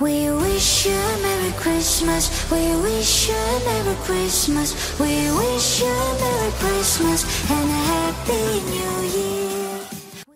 We 0.00 0.30
wish 0.30 0.86
you 0.86 0.94
a 0.94 1.22
Merry 1.22 1.52
Christmas. 1.62 2.50
We 2.50 2.74
wish 2.82 3.28
you 3.28 3.34
a 3.34 3.60
Merry 3.66 3.94
Christmas. 4.06 4.98
We 4.98 5.30
wish 5.30 5.80
you 5.80 5.86
a 5.86 6.14
Merry 6.18 6.52
Christmas 6.60 7.26
and 7.50 7.70
a 7.70 7.80
Happy 7.92 8.32
New 8.70 9.12
Year. 9.12 9.42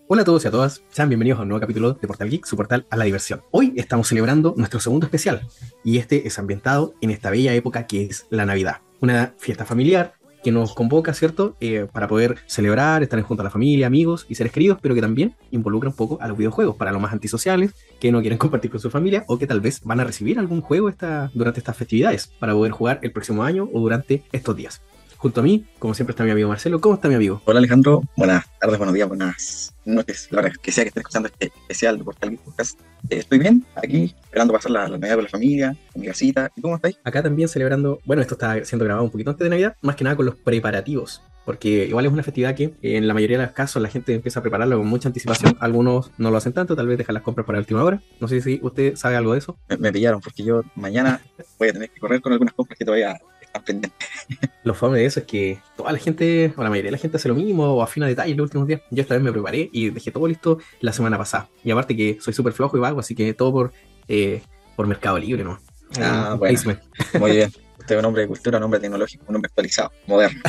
Hola 0.08 0.22
a 0.22 0.24
todos 0.26 0.44
y 0.44 0.48
a 0.48 0.50
todas, 0.50 0.82
sean 0.90 1.08
bienvenidos 1.08 1.40
a 1.40 1.42
un 1.42 1.48
nuevo 1.48 1.60
capítulo 1.60 1.94
de 1.94 2.06
Portal 2.06 2.28
Geek, 2.28 2.44
su 2.44 2.54
portal 2.54 2.86
a 2.90 2.96
la 2.96 3.04
diversión. 3.06 3.42
Hoy 3.50 3.72
estamos 3.76 4.08
celebrando 4.08 4.54
nuestro 4.58 4.78
segundo 4.78 5.06
especial 5.06 5.48
y 5.82 5.96
este 5.96 6.28
es 6.28 6.38
ambientado 6.38 6.94
en 7.00 7.10
esta 7.10 7.30
bella 7.30 7.54
época 7.54 7.86
que 7.86 8.04
es 8.04 8.26
la 8.28 8.44
Navidad. 8.44 8.82
Una 9.00 9.34
fiesta 9.38 9.64
familiar 9.64 10.14
que 10.46 10.52
nos 10.52 10.74
convoca, 10.74 11.12
¿cierto? 11.12 11.56
Eh, 11.58 11.88
para 11.92 12.06
poder 12.06 12.36
celebrar, 12.46 13.02
estar 13.02 13.20
junto 13.22 13.42
a 13.42 13.44
la 13.44 13.50
familia, 13.50 13.88
amigos 13.88 14.26
y 14.28 14.36
seres 14.36 14.52
queridos, 14.52 14.78
pero 14.80 14.94
que 14.94 15.00
también 15.00 15.34
involucra 15.50 15.90
un 15.90 15.96
poco 15.96 16.18
a 16.20 16.28
los 16.28 16.38
videojuegos, 16.38 16.76
para 16.76 16.92
los 16.92 17.02
más 17.02 17.12
antisociales, 17.12 17.74
que 17.98 18.12
no 18.12 18.20
quieren 18.20 18.38
compartir 18.44 18.70
con 18.70 18.78
su 18.78 18.88
familia 18.88 19.24
o 19.26 19.40
que 19.40 19.48
tal 19.48 19.60
vez 19.60 19.80
van 19.82 19.98
a 19.98 20.04
recibir 20.04 20.38
algún 20.38 20.60
juego 20.60 20.88
esta, 20.88 21.32
durante 21.34 21.58
estas 21.58 21.76
festividades, 21.76 22.28
para 22.38 22.52
poder 22.52 22.70
jugar 22.70 23.00
el 23.02 23.10
próximo 23.10 23.42
año 23.42 23.68
o 23.72 23.80
durante 23.80 24.22
estos 24.30 24.54
días. 24.54 24.82
Junto 25.18 25.40
a 25.40 25.42
mí, 25.42 25.64
como 25.78 25.94
siempre, 25.94 26.12
está 26.12 26.24
mi 26.24 26.30
amigo 26.30 26.48
Marcelo. 26.48 26.80
¿Cómo 26.80 26.94
está 26.94 27.08
mi 27.08 27.14
amigo? 27.14 27.40
Hola 27.46 27.58
Alejandro, 27.58 28.02
buenas 28.16 28.44
tardes, 28.60 28.76
buenos 28.76 28.94
días, 28.94 29.08
buenas 29.08 29.74
noches, 29.86 30.28
la 30.30 30.40
hora 30.40 30.52
que 30.60 30.70
sea 30.70 30.84
que 30.84 30.88
estés 30.88 31.00
escuchando 31.00 31.28
este 31.28 31.46
especial 31.46 31.96
de 31.96 32.04
Portal 32.04 32.38
Podcast. 32.44 32.78
Eh, 33.08 33.18
estoy 33.18 33.38
bien, 33.38 33.64
aquí, 33.76 34.14
esperando 34.24 34.52
pasar 34.52 34.72
la, 34.72 34.88
la 34.88 34.98
Navidad 34.98 35.14
con 35.14 35.24
la 35.24 35.30
familia, 35.30 35.76
con 35.92 36.02
mi 36.02 36.08
casita. 36.08 36.52
¿Y 36.54 36.60
cómo 36.60 36.76
estáis? 36.76 36.98
Acá 37.02 37.22
también 37.22 37.48
celebrando, 37.48 38.00
bueno, 38.04 38.20
esto 38.20 38.34
está 38.34 38.62
siendo 38.64 38.84
grabado 38.84 39.04
un 39.04 39.10
poquito 39.10 39.30
antes 39.30 39.44
de 39.44 39.50
Navidad, 39.50 39.76
más 39.80 39.96
que 39.96 40.04
nada 40.04 40.16
con 40.16 40.26
los 40.26 40.34
preparativos. 40.34 41.22
Porque 41.46 41.86
igual 41.86 42.04
es 42.04 42.12
una 42.12 42.24
festividad 42.24 42.56
que 42.56 42.74
en 42.82 43.06
la 43.06 43.14
mayoría 43.14 43.38
de 43.38 43.44
los 43.44 43.52
casos 43.52 43.80
la 43.80 43.88
gente 43.88 44.12
empieza 44.12 44.40
a 44.40 44.42
prepararlo 44.42 44.78
con 44.78 44.88
mucha 44.88 45.08
anticipación. 45.08 45.56
Algunos 45.60 46.10
no 46.18 46.32
lo 46.32 46.36
hacen 46.36 46.52
tanto, 46.52 46.74
tal 46.74 46.88
vez 46.88 46.98
dejan 46.98 47.14
las 47.14 47.22
compras 47.22 47.46
para 47.46 47.58
la 47.58 47.60
última 47.60 47.84
hora. 47.84 48.02
No 48.20 48.26
sé 48.26 48.40
si 48.40 48.58
usted 48.62 48.96
sabe 48.96 49.14
algo 49.14 49.32
de 49.32 49.38
eso. 49.38 49.56
Me, 49.68 49.76
me 49.76 49.92
pillaron 49.92 50.20
porque 50.20 50.42
yo 50.42 50.62
mañana 50.74 51.20
voy 51.58 51.68
a 51.68 51.72
tener 51.72 51.90
que 51.90 52.00
correr 52.00 52.20
con 52.20 52.32
algunas 52.32 52.52
compras 52.52 52.76
que 52.76 52.84
todavía 52.84 53.16
Lo 54.64 54.74
fome 54.74 54.98
de 54.98 55.06
eso 55.06 55.20
es 55.20 55.26
que 55.26 55.60
toda 55.76 55.92
la 55.92 55.98
gente, 55.98 56.52
o 56.56 56.62
la 56.62 56.70
mayoría 56.70 56.88
de 56.88 56.96
la 56.96 56.98
gente 56.98 57.16
hace 57.16 57.28
lo 57.28 57.34
mismo 57.34 57.64
o 57.64 57.82
afina 57.82 58.06
detalles 58.06 58.36
los 58.36 58.44
últimos 58.44 58.66
días. 58.66 58.80
Yo 58.90 59.02
esta 59.02 59.14
vez 59.14 59.22
me 59.22 59.32
preparé 59.32 59.68
y 59.72 59.90
dejé 59.90 60.10
todo 60.10 60.26
listo 60.26 60.58
la 60.80 60.92
semana 60.92 61.16
pasada. 61.18 61.48
Y 61.62 61.70
aparte 61.70 61.96
que 61.96 62.18
soy 62.20 62.34
súper 62.34 62.52
flojo 62.52 62.76
y 62.76 62.80
vago, 62.80 62.98
así 63.00 63.14
que 63.14 63.32
todo 63.34 63.52
por, 63.52 63.72
eh, 64.08 64.42
por 64.74 64.86
Mercado 64.86 65.18
Libre, 65.18 65.44
¿no? 65.44 65.60
Ah, 66.00 66.36
Eh, 66.48 66.56
bueno. 66.64 66.80
Muy 67.20 67.30
bien. 67.32 67.50
Usted 67.78 67.94
es 67.94 68.00
un 68.00 68.06
hombre 68.06 68.22
de 68.22 68.28
cultura, 68.28 68.58
un 68.58 68.64
hombre 68.64 68.80
tecnológico, 68.80 69.24
un 69.28 69.36
hombre 69.36 69.48
actualizado, 69.48 69.92
moderno. 70.08 70.40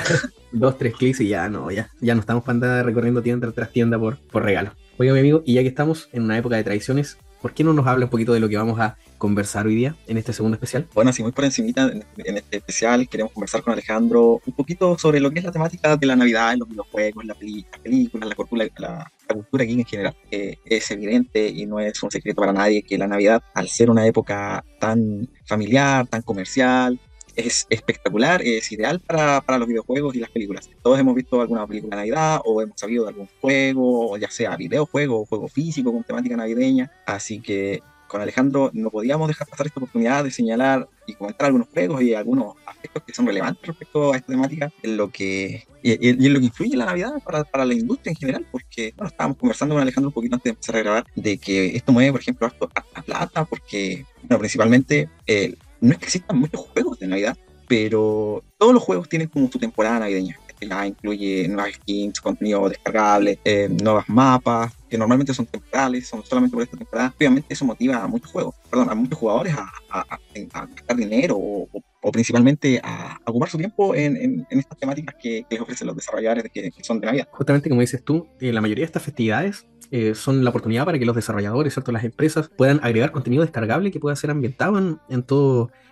Dos, 0.52 0.78
tres 0.80 0.95
clics 0.95 1.22
y 1.22 1.28
ya 1.28 1.47
no, 1.50 1.69
ya, 1.69 1.91
ya 2.02 2.16
no 2.16 2.22
estamos 2.22 2.44
para 2.44 2.53
andar 2.53 2.85
recorriendo 2.85 3.22
tienda 3.22 3.52
tras 3.52 3.72
tienda 3.72 4.00
por, 4.00 4.17
por 4.17 4.44
regalo. 4.44 4.72
Oiga, 4.97 5.13
mi 5.13 5.19
amigo, 5.19 5.44
y 5.45 5.53
ya 5.53 5.61
que 5.61 5.67
estamos 5.67 6.09
en 6.13 6.23
una 6.23 6.35
época 6.35 6.55
de 6.55 6.63
tradiciones, 6.63 7.19
¿por 7.41 7.53
qué 7.53 7.63
no 7.63 7.73
nos 7.73 7.88
habla 7.88 8.05
un 8.05 8.11
poquito 8.11 8.33
de 8.33 8.39
lo 8.39 8.49
que 8.49 8.57
vamos 8.57 8.80
a 8.80 8.97
conversar 9.17 9.66
hoy 9.67 9.75
día 9.75 9.95
en 10.07 10.17
este 10.17 10.33
segundo 10.33 10.55
especial? 10.55 10.88
Bueno, 10.93 11.09
así 11.09 11.23
muy 11.23 11.31
por 11.31 11.45
encimita, 11.45 11.91
en, 11.91 12.03
este 12.38 12.57
especial 12.57 13.07
queremos 13.07 13.33
conversar 13.33 13.61
con 13.61 13.73
Alejandro 13.73 14.41
un 14.45 14.53
poquito 14.53 14.97
sobre 14.97 15.19
lo 15.19 15.31
que 15.31 15.39
es 15.39 15.45
la 15.45 15.52
temática 15.52 15.95
de 15.97 16.07
la 16.07 16.16
Navidad 16.16 16.53
en 16.53 16.59
los 16.59 16.69
videojuegos, 16.69 17.25
las 17.25 17.38
películas, 17.38 18.29
la 18.29 18.35
cultura, 18.35 18.67
la, 18.77 19.11
la 19.27 19.35
cultura 19.35 19.63
geek 19.63 19.79
en 19.79 19.85
general. 19.85 20.16
Eh, 20.31 20.57
es 20.66 20.91
evidente 20.91 21.47
y 21.47 21.66
no 21.66 21.79
es 21.79 22.02
un 22.03 22.11
secreto 22.11 22.41
para 22.41 22.53
nadie 22.53 22.83
que 22.83 22.97
la 22.97 23.07
Navidad, 23.07 23.41
al 23.53 23.67
ser 23.67 23.89
una 23.89 24.05
época 24.05 24.63
tan 24.79 25.29
familiar, 25.45 26.07
tan 26.07 26.22
comercial, 26.22 26.99
es 27.38 27.66
espectacular, 27.69 28.41
es 28.41 28.71
ideal 28.71 28.99
para, 28.99 29.41
para 29.41 29.57
los 29.59 29.67
videojuegos 29.67 30.16
y 30.16 30.19
las 30.19 30.30
películas. 30.31 30.69
Todos 30.83 30.99
hemos 30.99 31.16
visto 31.16 31.39
alguna 31.39 31.66
película 31.66 31.95
de 31.95 32.02
Navidad 32.02 32.41
o 32.44 32.61
hemos 32.61 32.79
sabido 32.79 33.03
de 33.03 33.09
algún 33.11 33.29
juego, 33.39 34.17
ya 34.17 34.29
sea 34.29 34.55
videojuego 34.57 35.21
o 35.21 35.25
juego 35.25 35.47
físico 35.47 35.94
con 35.94 36.03
temática 36.03 36.35
navideña. 36.35 36.91
Así 37.05 37.39
que 37.39 37.81
con 38.07 38.21
Alejandro 38.21 38.71
no 38.73 38.89
podíamos 38.89 39.27
dejar 39.27 39.47
pasar 39.49 39.67
esta 39.67 39.79
oportunidad 39.81 40.23
de 40.23 40.31
señalar 40.31 40.88
y 41.05 41.13
comentar 41.13 41.47
algunos 41.47 41.67
juegos 41.67 42.02
y 42.02 42.13
algunos 42.13 42.55
aspectos 42.66 43.03
que 43.05 43.13
son 43.13 43.27
relevantes 43.27 43.67
respecto 43.67 44.13
a 44.13 44.17
esta 44.17 44.31
temática 44.31 44.72
en 44.81 44.95
lo 44.97 45.09
que 45.11 45.66
y, 45.83 45.91
y- 45.91 46.25
en 46.25 46.33
lo 46.33 46.39
que 46.39 46.45
influye 46.45 46.78
la 46.78 46.85
Navidad 46.85 47.12
para, 47.25 47.44
para 47.44 47.66
la 47.66 47.73
industria 47.73 48.12
en 48.12 48.16
general, 48.16 48.47
porque 48.50 48.94
bueno, 48.95 49.09
estábamos 49.09 49.38
conversando 49.38 49.75
con 49.75 49.81
Alejandro 49.81 50.07
un 50.09 50.13
poquito 50.13 50.35
antes 50.35 50.45
de 50.45 50.50
empezar 50.51 50.75
a 50.78 50.79
grabar 50.79 51.06
de 51.16 51.38
que 51.38 51.75
esto 51.75 51.91
mueve, 51.91 52.13
por 52.13 52.22
ejemplo, 52.22 52.47
harta 52.47 53.01
plata, 53.06 53.44
porque 53.45 54.06
bueno, 54.23 54.39
principalmente 54.39 55.09
eh, 55.28 55.56
no 55.81 55.91
es 55.91 55.97
que 55.97 56.05
existan 56.05 56.38
muchos 56.39 56.61
juegos 56.61 56.99
de 56.99 57.07
Navidad, 57.07 57.38
pero 57.67 58.43
todos 58.57 58.73
los 58.73 58.81
juegos 58.83 59.09
tienen 59.09 59.27
como 59.27 59.51
su 59.51 59.59
temporada 59.59 59.99
navideña. 59.99 60.38
que 60.59 60.67
Ya 60.67 60.88
incluye 60.88 61.47
nuevas 61.47 61.73
skins, 61.75 62.19
contenido 62.19 62.67
descargable, 62.67 63.38
eh, 63.45 63.69
nuevas 63.69 64.09
mapas, 64.09 64.73
que 64.89 64.97
normalmente 64.97 65.31
son 65.33 65.45
temporales, 65.45 66.07
son 66.07 66.23
solamente 66.25 66.55
por 66.55 66.63
esta 66.63 66.75
temporada. 66.77 67.13
Obviamente 67.15 67.53
eso 67.53 67.63
motiva 67.65 67.97
a 68.03 68.07
muchos 68.07 68.31
juegos, 68.31 68.55
perdón, 68.69 68.89
a 68.89 68.95
muchos 68.95 69.19
jugadores 69.19 69.53
a, 69.53 69.69
a, 69.91 69.99
a- 70.01 70.19
gastar 70.65 70.95
dinero 70.97 71.35
o, 71.38 71.67
o- 71.71 71.81
o 72.01 72.11
principalmente 72.11 72.79
a 72.83 73.19
ocupar 73.25 73.49
su 73.49 73.57
tiempo 73.57 73.94
en, 73.94 74.15
en- 74.17 74.47
en 74.49 74.59
estas 74.59 74.77
temáticas 74.79 75.13
que, 75.21 75.44
que 75.47 75.55
les 75.55 75.61
ofrecen 75.61 75.85
los 75.88 75.95
desarrolladores 75.95 76.44
de 76.45 76.49
que, 76.49 76.71
que 76.71 76.83
son 76.83 76.99
de 77.01 77.05
Navidad. 77.05 77.27
Justamente 77.31 77.69
como 77.69 77.81
dices 77.81 78.03
tú, 78.03 78.27
eh, 78.39 78.51
la 78.53 78.61
mayoría 78.61 78.81
de 78.83 78.85
estas 78.88 79.03
festividades 79.03 79.65
eh, 79.92 80.16
son 80.16 80.44
la 80.44 80.50
oportunidad 80.50 80.86
para 80.86 81.00
que 81.00 81.06
los 81.06 81.16
desarrolladores, 81.16 81.74
¿cierto? 81.74 81.92
las 81.92 82.03
empresas, 82.03 82.50
puedan 82.50 82.80
agregar 82.84 83.12
contenido 83.12 83.44
descargable 83.44 83.92
que 83.92 84.00
pueda 84.00 84.16
ser 84.16 84.31
ambientado 84.31 84.78
en, 84.78 85.00
en 85.09 85.24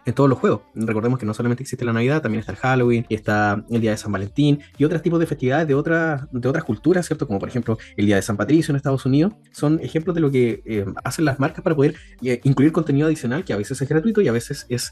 en 0.06 0.14
todos 0.14 0.30
los 0.30 0.40
juegos. 0.40 0.62
Recordemos 0.76 1.20
que 1.20 1.26
no 1.26 1.34
solamente 1.34 1.64
existe 1.64 1.84
la 1.84 1.94
Navidad, 1.94 2.22
también 2.22 2.40
está 2.40 2.52
el 2.52 2.58
Halloween, 2.60 3.06
está 3.10 3.66
el 3.70 3.82
Día 3.82 3.92
de 3.92 3.98
San 3.98 4.12
Valentín 4.12 4.60
y 4.78 4.84
otros 4.84 5.02
tipos 5.02 5.20
de 5.20 5.26
festividades 5.26 5.68
de, 5.68 5.74
otras 5.74 6.28
de 6.32 6.48
otras 6.48 6.64
culturas, 6.64 7.06
¿cierto? 7.06 7.28
Como 7.28 7.40
por 7.40 7.50
ejemplo 7.50 7.78
el 7.98 8.06
Día 8.06 8.16
de 8.16 8.22
San 8.22 8.38
Patricio 8.38 8.72
en 8.72 8.78
Estados 8.78 9.06
Unidos. 9.06 9.34
Son 9.52 9.80
ejemplos 9.82 10.16
de 10.16 10.22
lo 10.22 10.32
que 10.32 10.62
eh, 10.66 10.86
hacen 11.04 11.26
las 11.26 11.40
marcas 11.40 11.64
para 11.64 11.76
poder 11.76 11.96
eh, 12.22 12.40
incluir 12.44 12.72
contenido 12.72 13.08
adicional 13.08 13.44
que 13.44 13.54
a 13.54 13.58
veces 13.58 13.82
es 13.82 13.90
gratuito 13.90 14.22
y 14.22 14.28
a 14.28 14.32
veces 14.32 14.66
es 14.70 14.92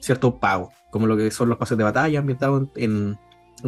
cierto 0.00 0.38
pago, 0.38 0.70
como 0.90 1.06
lo 1.06 1.16
que 1.16 1.30
son 1.30 1.48
los 1.48 1.58
pases 1.58 1.78
de 1.78 1.84
batalla 1.84 2.18
ambientados 2.18 2.68
en, 2.76 2.80
en 2.80 3.18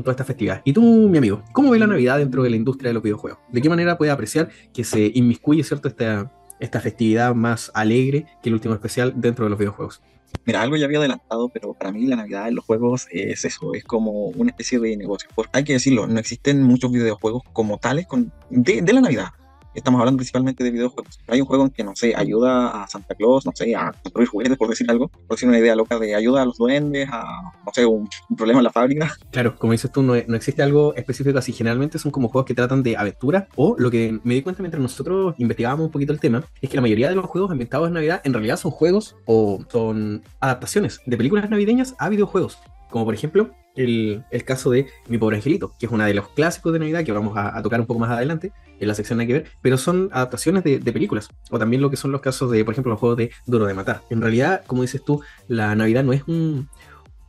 toda 0.03 0.13
esta 0.13 0.25
festividad. 0.25 0.63
Y 0.65 0.73
tú, 0.73 0.83
mi 1.09 1.19
amigo, 1.19 1.43
¿cómo 1.53 1.71
ves 1.71 1.81
la 1.81 1.87
Navidad 1.87 2.19
dentro 2.19 2.43
de 2.43 2.51
la 2.51 2.57
industria 2.57 2.91
de 2.91 2.95
los 2.95 3.03
videojuegos? 3.03 3.39
¿De 3.51 3.61
qué 3.61 3.69
manera 3.69 3.97
puedes 3.99 4.13
apreciar 4.13 4.49
que 4.73 4.85
se 4.85 5.11
inmiscuye, 5.15 5.63
¿cierto?, 5.63 5.89
esta, 5.89 6.33
esta 6.61 6.81
festividad 6.81 7.35
más 7.35 7.71
alegre 7.75 8.27
que 8.43 8.49
el 8.49 8.55
último 8.55 8.75
especial 8.75 9.13
dentro 9.17 9.45
de 9.45 9.51
los 9.51 9.59
videojuegos. 9.59 10.03
Mira, 10.45 10.63
algo 10.63 10.77
ya 10.77 10.87
había 10.87 10.99
adelantado, 10.99 11.49
pero 11.49 11.75
para 11.75 11.93
mí 11.93 12.07
la 12.07 12.17
Navidad 12.17 12.49
en 12.49 12.57
los 12.57 12.65
juegos 12.65 13.07
es 13.11 13.45
eso, 13.45 13.73
es 13.75 13.85
como 13.85 14.29
una 14.29 14.51
especie 14.51 14.81
de 14.81 14.97
negocio. 14.97 15.29
Hay 15.53 15.65
que 15.65 15.75
decirlo, 15.75 16.07
no 16.07 16.19
existen 16.19 16.63
muchos 16.63 16.91
videojuegos 16.91 17.43
como 17.53 17.79
tales 17.79 18.07
con, 18.07 18.33
de 18.51 18.93
la 18.93 19.01
Navidad. 19.01 19.29
Estamos 19.75 19.99
hablando 19.99 20.19
principalmente 20.19 20.63
de 20.63 20.71
videojuegos. 20.71 21.19
Hay 21.27 21.41
un 21.41 21.47
juego 21.47 21.65
en 21.65 21.71
que, 21.71 21.83
no 21.83 21.97
sé, 21.97 22.15
ayuda 22.15 22.83
a 22.83 22.87
Santa 22.87 23.15
Claus, 23.15 23.45
no 23.45 23.53
sé, 23.55 23.75
a 23.75 23.93
construir 24.03 24.29
juguetes, 24.29 24.57
por 24.57 24.69
decir 24.69 24.89
algo, 24.89 25.09
por 25.09 25.37
decir 25.37 25.49
una 25.49 25.59
idea 25.59 25.75
loca 25.75 25.99
de 25.99 26.15
ayuda 26.15 26.43
a 26.43 26.45
los 26.45 26.59
duendes, 26.59 27.09
a, 27.11 27.53
no 27.67 27.73
sé, 27.73 27.85
un, 27.85 28.09
problema 28.37 28.61
en 28.61 28.65
la 28.65 28.73
fábrica. 28.73 29.15
Claro, 29.31 29.57
como 29.57 29.73
dices 29.73 29.91
tú, 29.91 30.03
no, 30.03 30.15
no 30.29 30.37
existe 30.37 30.63
algo 30.63 30.95
específico 30.95 31.39
así. 31.39 31.53
Generalmente 31.53 31.99
son 31.99 32.13
como 32.13 32.29
juegos 32.29 32.47
que 32.47 32.55
tratan 32.55 32.85
de 32.85 32.97
aventura. 32.97 33.49
O 33.57 33.75
lo 33.79 33.91
que 33.91 34.21
me 34.23 34.35
di 34.35 34.43
cuenta 34.43 34.63
mientras 34.63 34.81
nosotros 34.81 35.35
investigábamos 35.39 35.87
un 35.87 35.91
poquito 35.91 36.13
el 36.13 36.21
tema, 36.21 36.45
es 36.61 36.71
que 36.71 36.77
la 36.77 36.83
mayoría 36.83 37.09
de 37.09 37.17
los 37.17 37.27
juegos 37.27 37.51
ambientados 37.51 37.89
en 37.89 37.95
Navidad 37.95 38.21
en 38.25 38.33
realidad 38.33 38.57
son 38.57 38.71
juegos 38.71 39.17
o 39.27 39.59
son 39.69 40.23
adaptaciones 40.39 41.01
de 41.05 41.17
películas 41.17 41.51
navideñas 41.51 41.97
a 41.99 42.09
videojuegos. 42.09 42.59
Como 42.91 43.05
por 43.05 43.15
ejemplo 43.15 43.51
el, 43.77 44.25
caso 44.45 44.71
de 44.71 44.87
Mi 45.09 45.19
Pobre 45.19 45.37
Angelito, 45.37 45.75
que 45.79 45.87
es 45.87 45.93
una 45.93 46.07
de 46.07 46.15
los 46.15 46.29
clásicos 46.29 46.73
de 46.73 46.79
Navidad 46.79 47.05
que 47.05 47.13
vamos 47.13 47.37
a, 47.37 47.57
a 47.57 47.63
tocar 47.63 47.81
un 47.81 47.87
poco 47.87 48.01
más 48.01 48.11
adelante 48.11 48.53
en 48.81 48.89
la 48.89 48.95
sección 48.95 49.19
de 49.19 49.27
que 49.27 49.33
ver, 49.33 49.45
pero 49.63 49.79
son 49.79 50.11
adaptaciones 50.13 50.65
de, 50.65 50.79
películas. 50.93 51.29
O 51.51 51.59
también 51.59 51.83
lo 51.83 51.91
que 51.91 51.97
son 51.97 52.13
los 52.13 52.21
casos 52.21 52.51
de, 52.51 52.65
por 52.65 52.75
ejemplo, 52.75 52.91
los 52.91 53.01
juegos 53.01 53.19
de 53.19 53.31
Duro 53.47 53.67
de 53.67 53.75
Matar. 53.75 54.03
En 54.11 54.21
realidad, 54.21 54.63
como 54.67 54.83
dices 54.83 55.05
tú, 55.05 55.23
la 55.49 55.75
Navidad 55.75 56.05
no 56.05 56.13
es 56.13 56.23
un, 56.27 56.69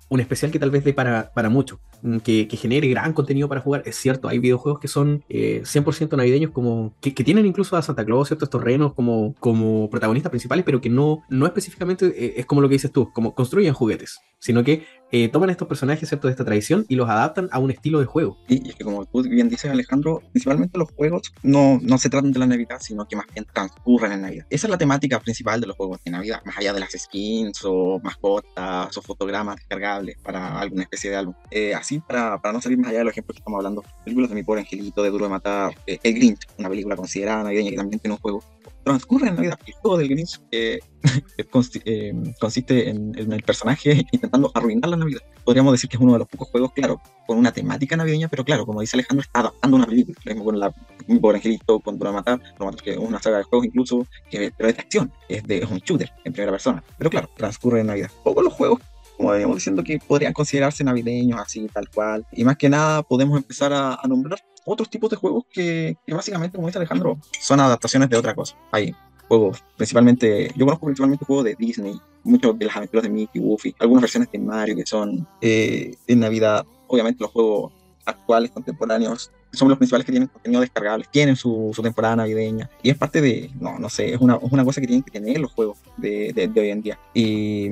un 0.10 0.20
especial 0.20 0.52
que 0.52 0.60
tal 0.60 0.72
vez 0.72 0.84
dé 0.84 0.94
para, 0.94 1.32
para 1.34 1.50
mucho, 1.50 1.80
que, 2.24 2.48
que 2.48 2.58
genere 2.58 2.88
gran 2.88 3.14
contenido 3.14 3.50
para 3.50 3.62
jugar. 3.62 3.84
Es 3.86 3.96
cierto, 3.96 4.28
hay 4.28 4.40
videojuegos 4.40 4.80
que 4.80 4.88
son 4.88 5.24
eh, 5.30 5.62
100% 5.64 6.16
navideños, 6.18 6.52
como 6.52 6.94
que, 7.02 7.14
que 7.14 7.24
tienen 7.24 7.46
incluso 7.46 7.76
a 7.76 7.82
Santa 7.82 8.06
Claus, 8.06 8.28
¿cierto? 8.28 8.46
Estos 8.46 8.64
renos 8.64 8.94
como, 8.94 9.36
como 9.40 9.90
protagonistas 9.90 10.30
principales, 10.30 10.66
pero 10.66 10.82
que 10.82 10.90
no, 10.90 11.24
no 11.30 11.46
específicamente 11.46 12.08
eh, 12.08 12.34
es 12.38 12.46
como 12.46 12.62
lo 12.62 12.70
que 12.70 12.76
dices 12.76 12.91
tú, 12.91 13.12
como 13.14 13.34
construyen 13.34 13.74
juguetes, 13.74 14.20
sino 14.40 14.64
que 14.64 14.85
eh, 15.12 15.29
toman 15.29 15.50
estos 15.50 15.68
personajes, 15.68 16.08
¿cierto? 16.09 16.28
De 16.28 16.32
esta 16.32 16.46
tradición 16.46 16.85
y 16.90 16.96
los 16.96 17.09
adaptan 17.09 17.47
a 17.52 17.59
un 17.59 17.72
estilo 17.72 18.00
de 18.00 18.06
juego. 18.06 18.38
Y, 18.47 18.70
y 18.70 18.74
como 18.84 19.06
tú 19.06 19.24
bien 19.24 19.50
dices, 19.50 19.72
Alejandro, 19.72 20.22
principalmente 20.32 20.78
los 20.78 20.91
juegos 20.91 21.34
no, 21.44 21.79
no 21.82 21.97
se 21.97 22.09
tratan 22.09 22.32
de 22.32 22.40
la 22.40 22.47
Navidad, 22.47 22.78
sino 22.82 23.08
que 23.08 23.16
más 23.16 23.26
bien 23.34 23.46
transcurren 23.53 24.12
en 24.12 24.22
Navidad. 24.22 24.46
Esa 24.50 24.68
es 24.68 24.72
la 24.72 24.78
temática 24.78 25.20
principal 25.20 25.62
de 25.62 25.68
los 25.68 25.76
juegos 25.76 26.00
de 26.03 26.12
Navidad, 26.12 26.41
más 26.46 26.58
allá 26.58 26.74
de 26.74 26.79
las 26.79 26.91
skins 26.91 27.62
o 27.64 28.00
mascotas 28.03 28.96
o 28.97 29.02
fotogramas 29.02 29.56
descargables 29.58 30.18
para 30.24 30.59
alguna 30.59 30.84
especie 30.84 31.09
de 31.09 31.16
álbum. 31.16 31.35
Eh, 31.52 31.74
así 31.74 31.95
sí, 31.96 32.03
para, 32.08 32.42
para 32.42 32.53
no 32.53 32.62
salir 32.62 32.78
más 32.78 32.90
allá 32.90 33.00
de 33.00 33.06
los 33.06 33.12
ejemplos 33.12 33.36
que 33.36 33.40
estamos 33.40 33.58
hablando, 33.58 33.84
películas 34.03 34.30
de 34.30 34.36
Mi 34.36 34.44
Pobre 34.44 34.62
Angelito, 34.62 35.03
de 35.03 35.09
Duro 35.09 35.26
de 35.26 35.32
Matar, 35.32 35.74
eh, 35.88 36.00
El 36.03 36.14
Grinch, 36.14 36.47
una 36.58 36.70
película 36.70 36.96
considerada 36.96 37.44
navideña 37.44 37.72
que 37.72 37.78
también 37.78 38.00
tiene 38.00 38.14
un 38.16 38.22
juego, 38.22 38.44
transcurre 38.84 39.30
en 39.30 39.36
Navidad. 39.36 39.59
El 39.66 39.74
juego 39.74 39.97
del 39.97 40.09
Grinch 40.09 40.42
eh, 40.52 40.80
eh, 41.38 42.24
consiste 42.40 42.90
en, 42.90 43.14
el 43.18 43.44
personaje 43.44 44.06
intentando 44.12 44.52
arruinar 44.53 44.90
la 44.92 44.97
Navidad. 44.97 45.22
Podríamos 45.44 45.74
decir 45.74 45.90
que 45.90 45.97
es 45.97 46.02
uno 46.02 46.14
de 46.14 46.20
los 46.20 46.28
pocos 46.28 46.50
juegos, 46.50 46.72
claro, 46.74 47.02
con 47.28 47.38
una 47.38 47.52
temática 47.52 47.96
navideña, 47.96 48.28
pero 48.28 48.44
claro, 48.44 48.66
como 48.66 48.82
dice 48.82 48.96
Alejandro, 48.96 49.24
está 49.24 49.40
adaptando 49.41 49.78
una 49.78 49.88
película. 49.88 50.18
Lo 50.24 50.32
mismo 50.32 50.46
con 50.46 50.59
la, 50.59 50.74
Mi 51.08 51.20
Pobre 51.20 51.38
Angelito, 51.38 51.80
con 51.80 51.98
Duro 51.98 52.12
de 52.12 52.16
Matar, 52.16 52.41
que 52.84 52.91
es 52.91 52.98
una 52.98 53.22
saga 53.22 53.38
de 53.38 53.44
juegos 53.44 53.66
incluso, 53.66 54.08
que, 54.30 54.52
pero 54.56 54.70
es 54.70 54.76
de 54.76 54.82
acción, 54.82 55.12
es, 55.30 55.44
de, 55.44 55.59
es 55.59 55.70
un 55.70 55.80
shooter 55.80 56.12
en 56.24 56.34
primera 56.34 56.52
persona. 56.52 56.84
Pero 56.98 57.09
claro, 57.09 57.30
transcurre 57.36 57.82
en 57.82 57.88
Navidad. 57.88 58.12
Pocos 58.24 58.44
los 58.44 58.53
juegos 58.53 58.80
como 59.17 59.32
veníamos 59.32 59.58
diciendo, 59.58 59.84
que 59.84 60.00
podrían 60.00 60.34
considerarse 60.34 60.84
navideños, 60.84 61.40
así, 61.40 61.67
tal 61.73 61.90
cual. 61.90 62.26
Y 62.32 62.44
más 62.44 62.58
que 62.58 62.70
nada, 62.70 63.03
podemos 63.03 63.38
empezar 63.38 63.73
a, 63.73 64.00
nombrar 64.08 64.40
otros 64.66 64.90
tipos 64.90 65.09
de 65.09 65.16
juegos 65.16 65.46
que, 65.52 65.97
básicamente, 66.08 66.56
como 66.56 66.67
dice 66.67 66.79
Alejandro, 66.79 67.20
son 67.40 67.59
adaptaciones 67.59 68.09
de 68.09 68.17
otra 68.17 68.34
cosa. 68.34 68.56
Hay 68.72 68.96
juegos, 69.28 69.64
principalmente, 69.78 70.52
yo 70.56 70.66
conozco 70.66 70.85
principalmente 70.85 71.26
juegos 71.26 71.46
de 71.46 71.56
Disney, 71.56 72.00
muchos 72.23 72.58
de 72.58 72.66
las 72.66 72.76
aventuras 72.76 73.03
de 73.03 73.09
Mickey, 73.09 73.41
Goofy, 73.41 73.76
algunas 73.79 74.02
versiones 74.02 74.32
de 74.32 74.40
Mario 74.40 74.76
que 74.76 74.85
son 74.85 75.28
eh, 75.41 75.96
en 76.08 76.20
Navidad. 76.20 76.66
Obviamente 76.88 77.22
los 77.22 77.32
juegos 77.32 77.73
actuales, 78.06 78.52
contemporáneos, 78.52 79.32
son 79.52 79.70
los 79.70 79.78
principales 79.78 80.06
que 80.06 80.12
tienen 80.12 80.28
contenido 80.28 80.62
descargable, 80.62 81.06
tienen 81.09 81.35
su, 81.35 81.72
su, 81.73 81.82
temporada 81.82 82.17
navideña 82.17 82.70
y 82.84 82.90
es 82.90 82.97
parte 82.97 83.22
de, 83.22 83.52
no, 83.59 83.79
no 83.79 83.90
sé, 83.90 84.14
es 84.14 84.20
una, 84.20 84.35
es 84.35 84.52
una 84.52 84.66
cosa 84.66 84.82
que 84.82 84.88
tienen 84.88 85.03
que 85.03 85.12
tener 85.12 85.40
los 85.40 85.53
juegos 85.53 85.78
de, 85.97 86.34
de, 86.34 86.47
de 86.47 86.62
hoy 86.62 86.70
en 86.70 86.82
día. 86.82 87.00
Y 87.14 87.70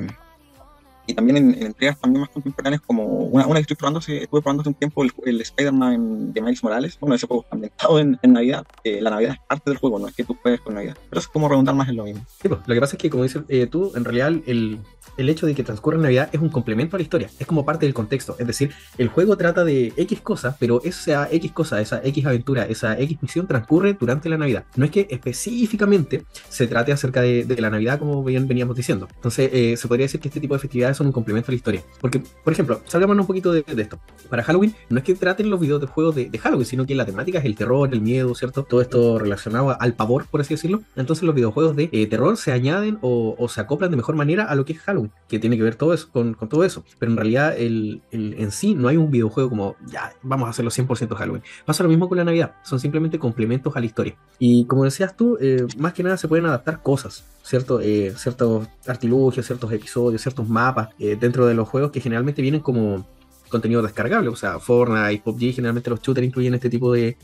y 1.05 1.13
también 1.13 1.37
en, 1.37 1.63
entregas 1.63 1.99
también 1.99 2.21
más 2.21 2.29
contemporáneas 2.29 2.81
como 2.81 3.03
una, 3.03 3.45
una 3.45 3.55
que 3.55 3.61
estoy 3.61 3.75
probando, 3.75 3.99
estuve 3.99 4.41
probando 4.41 4.61
hace 4.61 4.69
un 4.69 4.75
tiempo 4.75 5.03
el, 5.03 5.41
Spider-Man 5.41 6.33
de 6.33 6.41
Miles 6.41 6.63
Morales, 6.63 6.97
bueno, 6.99 7.15
ese 7.15 7.27
juego 7.27 7.43
está 7.43 7.55
ambientado 7.55 7.99
en, 7.99 8.19
en 8.21 8.33
Navidad, 8.33 8.65
la 8.83 9.09
Navidad 9.09 9.33
es 9.33 9.39
parte 9.47 9.69
del 9.69 9.77
juego, 9.77 9.99
no 9.99 10.07
es 10.07 10.15
que 10.15 10.23
tú 10.23 10.37
juegues 10.41 10.61
con 10.61 10.75
Navidad, 10.75 10.97
pero 11.09 11.19
es 11.19 11.27
como 11.27 11.49
redundar 11.49 11.75
más 11.75 11.89
en 11.89 11.97
lo 11.97 12.05
mismo. 12.05 12.25
Sí, 12.41 12.47
pues, 12.47 12.61
lo 12.65 12.73
que 12.73 12.79
pasa 12.79 12.95
es 12.95 13.01
que 13.01 13.09
como 13.09 13.23
dices 13.23 13.43
eh, 13.49 13.67
tú, 13.67 13.91
en 13.95 14.05
realidad 14.05 14.29
el, 14.45 14.79
el 15.17 15.29
hecho 15.29 15.45
de 15.45 15.55
que 15.55 15.63
transcurra 15.63 15.97
en 15.97 16.03
Navidad 16.03 16.29
es 16.31 16.41
un 16.41 16.49
complemento 16.49 16.95
a 16.95 16.99
la 16.99 17.03
historia, 17.03 17.29
es 17.39 17.47
como 17.47 17.65
parte 17.65 17.85
del 17.85 17.93
contexto, 17.93 18.35
es 18.39 18.47
decir, 18.47 18.71
el 18.97 19.09
juego 19.09 19.37
trata 19.37 19.63
de 19.63 19.93
X 19.95 20.21
cosa, 20.21 20.55
pero 20.59 20.81
esa 20.83 21.27
X 21.31 21.51
cosa, 21.51 21.81
esa 21.81 22.01
X 22.03 22.25
aventura, 22.25 22.65
esa 22.65 22.97
X 22.99 23.17
misión 23.21 23.47
transcurre 23.47 23.93
durante 23.93 24.29
la 24.29 24.37
Navidad, 24.37 24.65
no 24.75 24.85
es 24.85 24.91
que 24.91 25.07
específicamente 25.09 26.23
se 26.49 26.67
trate 26.67 26.91
acerca 26.91 27.21
de, 27.21 27.43
de 27.43 27.61
la 27.61 27.69
Navidad 27.69 27.99
como 27.99 28.23
bien 28.23 28.47
veníamos 28.47 28.75
diciendo, 28.75 29.07
entonces 29.15 29.49
eh, 29.53 29.77
se 29.77 29.87
podría 29.87 30.05
decir 30.05 30.19
que 30.19 30.29
este 30.29 30.39
tipo 30.39 30.53
de 30.53 30.59
festividades 30.59 30.92
son 30.93 31.07
un 31.07 31.13
complemento 31.13 31.49
a 31.49 31.51
la 31.51 31.55
historia. 31.55 31.83
Porque, 32.01 32.21
por 32.43 32.53
ejemplo, 32.53 32.81
salgamos 32.85 33.17
un 33.17 33.25
poquito 33.27 33.51
de, 33.51 33.63
esto. 33.77 33.99
Para 34.29 34.43
Halloween, 34.43 34.75
no 34.89 34.97
es 34.97 35.03
que 35.03 35.15
traten 35.15 35.49
los 35.49 35.59
videos 35.59 35.81
de 35.81 35.87
juegos 35.87 36.15
de, 36.15 36.37
Halloween, 36.37 36.65
sino 36.65 36.85
que 36.85 36.95
la 36.95 37.05
temática 37.05 37.39
es 37.39 37.45
el 37.45 37.55
terror, 37.55 37.89
el 37.91 38.01
miedo, 38.01 38.33
¿cierto? 38.35 38.63
Todo 38.63 38.81
esto 38.81 39.19
relacionado 39.19 39.79
al 39.79 39.93
pavor, 39.93 40.25
por 40.27 40.41
así 40.41 40.53
decirlo. 40.53 40.81
Entonces 40.95 41.23
los 41.23 41.35
videojuegos 41.35 41.75
de 41.75 41.89
eh, 41.91 42.07
terror 42.07 42.37
se 42.37 42.51
añaden 42.51 42.97
o, 43.01 43.47
se 43.47 43.61
acoplan 43.61 43.91
de 43.91 43.97
mejor 43.97 44.15
manera 44.15 44.45
a 44.45 44.55
lo 44.55 44.65
que 44.65 44.73
es 44.73 44.79
Halloween, 44.79 45.11
que 45.27 45.39
tiene 45.39 45.57
que 45.57 45.63
ver 45.63 45.75
todo 45.75 45.93
eso, 45.93 46.09
con, 46.11 46.35
todo 46.35 46.63
eso. 46.63 46.83
Pero 46.99 47.11
en 47.11 47.17
realidad, 47.17 47.55
el, 47.57 48.01
en 48.11 48.51
sí, 48.51 48.75
no 48.75 48.87
hay 48.87 48.97
un 48.97 49.11
videojuego 49.11 49.49
como, 49.49 49.75
ya, 49.85 50.13
vamos 50.21 50.47
a 50.47 50.49
hacerlo 50.51 50.71
100% 50.71 51.15
Halloween. 51.15 51.43
Pasa 51.65 51.83
lo 51.83 51.89
mismo 51.89 52.09
con 52.09 52.17
la 52.17 52.23
Navidad, 52.23 52.55
son 52.63 52.79
simplemente 52.79 53.19
complementos 53.19 53.75
a 53.75 53.79
la 53.79 53.85
historia. 53.85 54.15
Y 54.39 54.65
como 54.65 54.83
decías 54.83 55.15
tú, 55.15 55.37
eh, 55.39 55.65
más 55.77 55.93
que 55.93 56.03
nada 56.03 56.17
se 56.17 56.27
pueden 56.27 56.45
adaptar 56.45 56.81
cosas, 56.81 57.23
¿cierto? 57.43 57.79
Eh, 57.81 58.13
ciertos 58.17 58.67
artilugios, 58.87 59.45
ciertos 59.45 59.71
episodios, 59.71 60.21
ciertos 60.21 60.47
mapas 60.47 60.82
dentro 60.97 61.45
de 61.45 61.53
los 61.53 61.67
juegos 61.67 61.91
que 61.91 62.01
generalmente 62.01 62.41
vienen 62.41 62.61
como 62.61 63.05
contenido 63.49 63.81
descargable. 63.81 64.29
O 64.29 64.35
sea, 64.35 64.59
Fortnite, 64.59 65.21
PUBG, 65.23 65.55
generalmente 65.55 65.89
los 65.89 66.01
shooters 66.01 66.27
incluyen 66.27 66.55
este 66.55 66.69
tipo 66.69 66.91
de, 66.91 67.17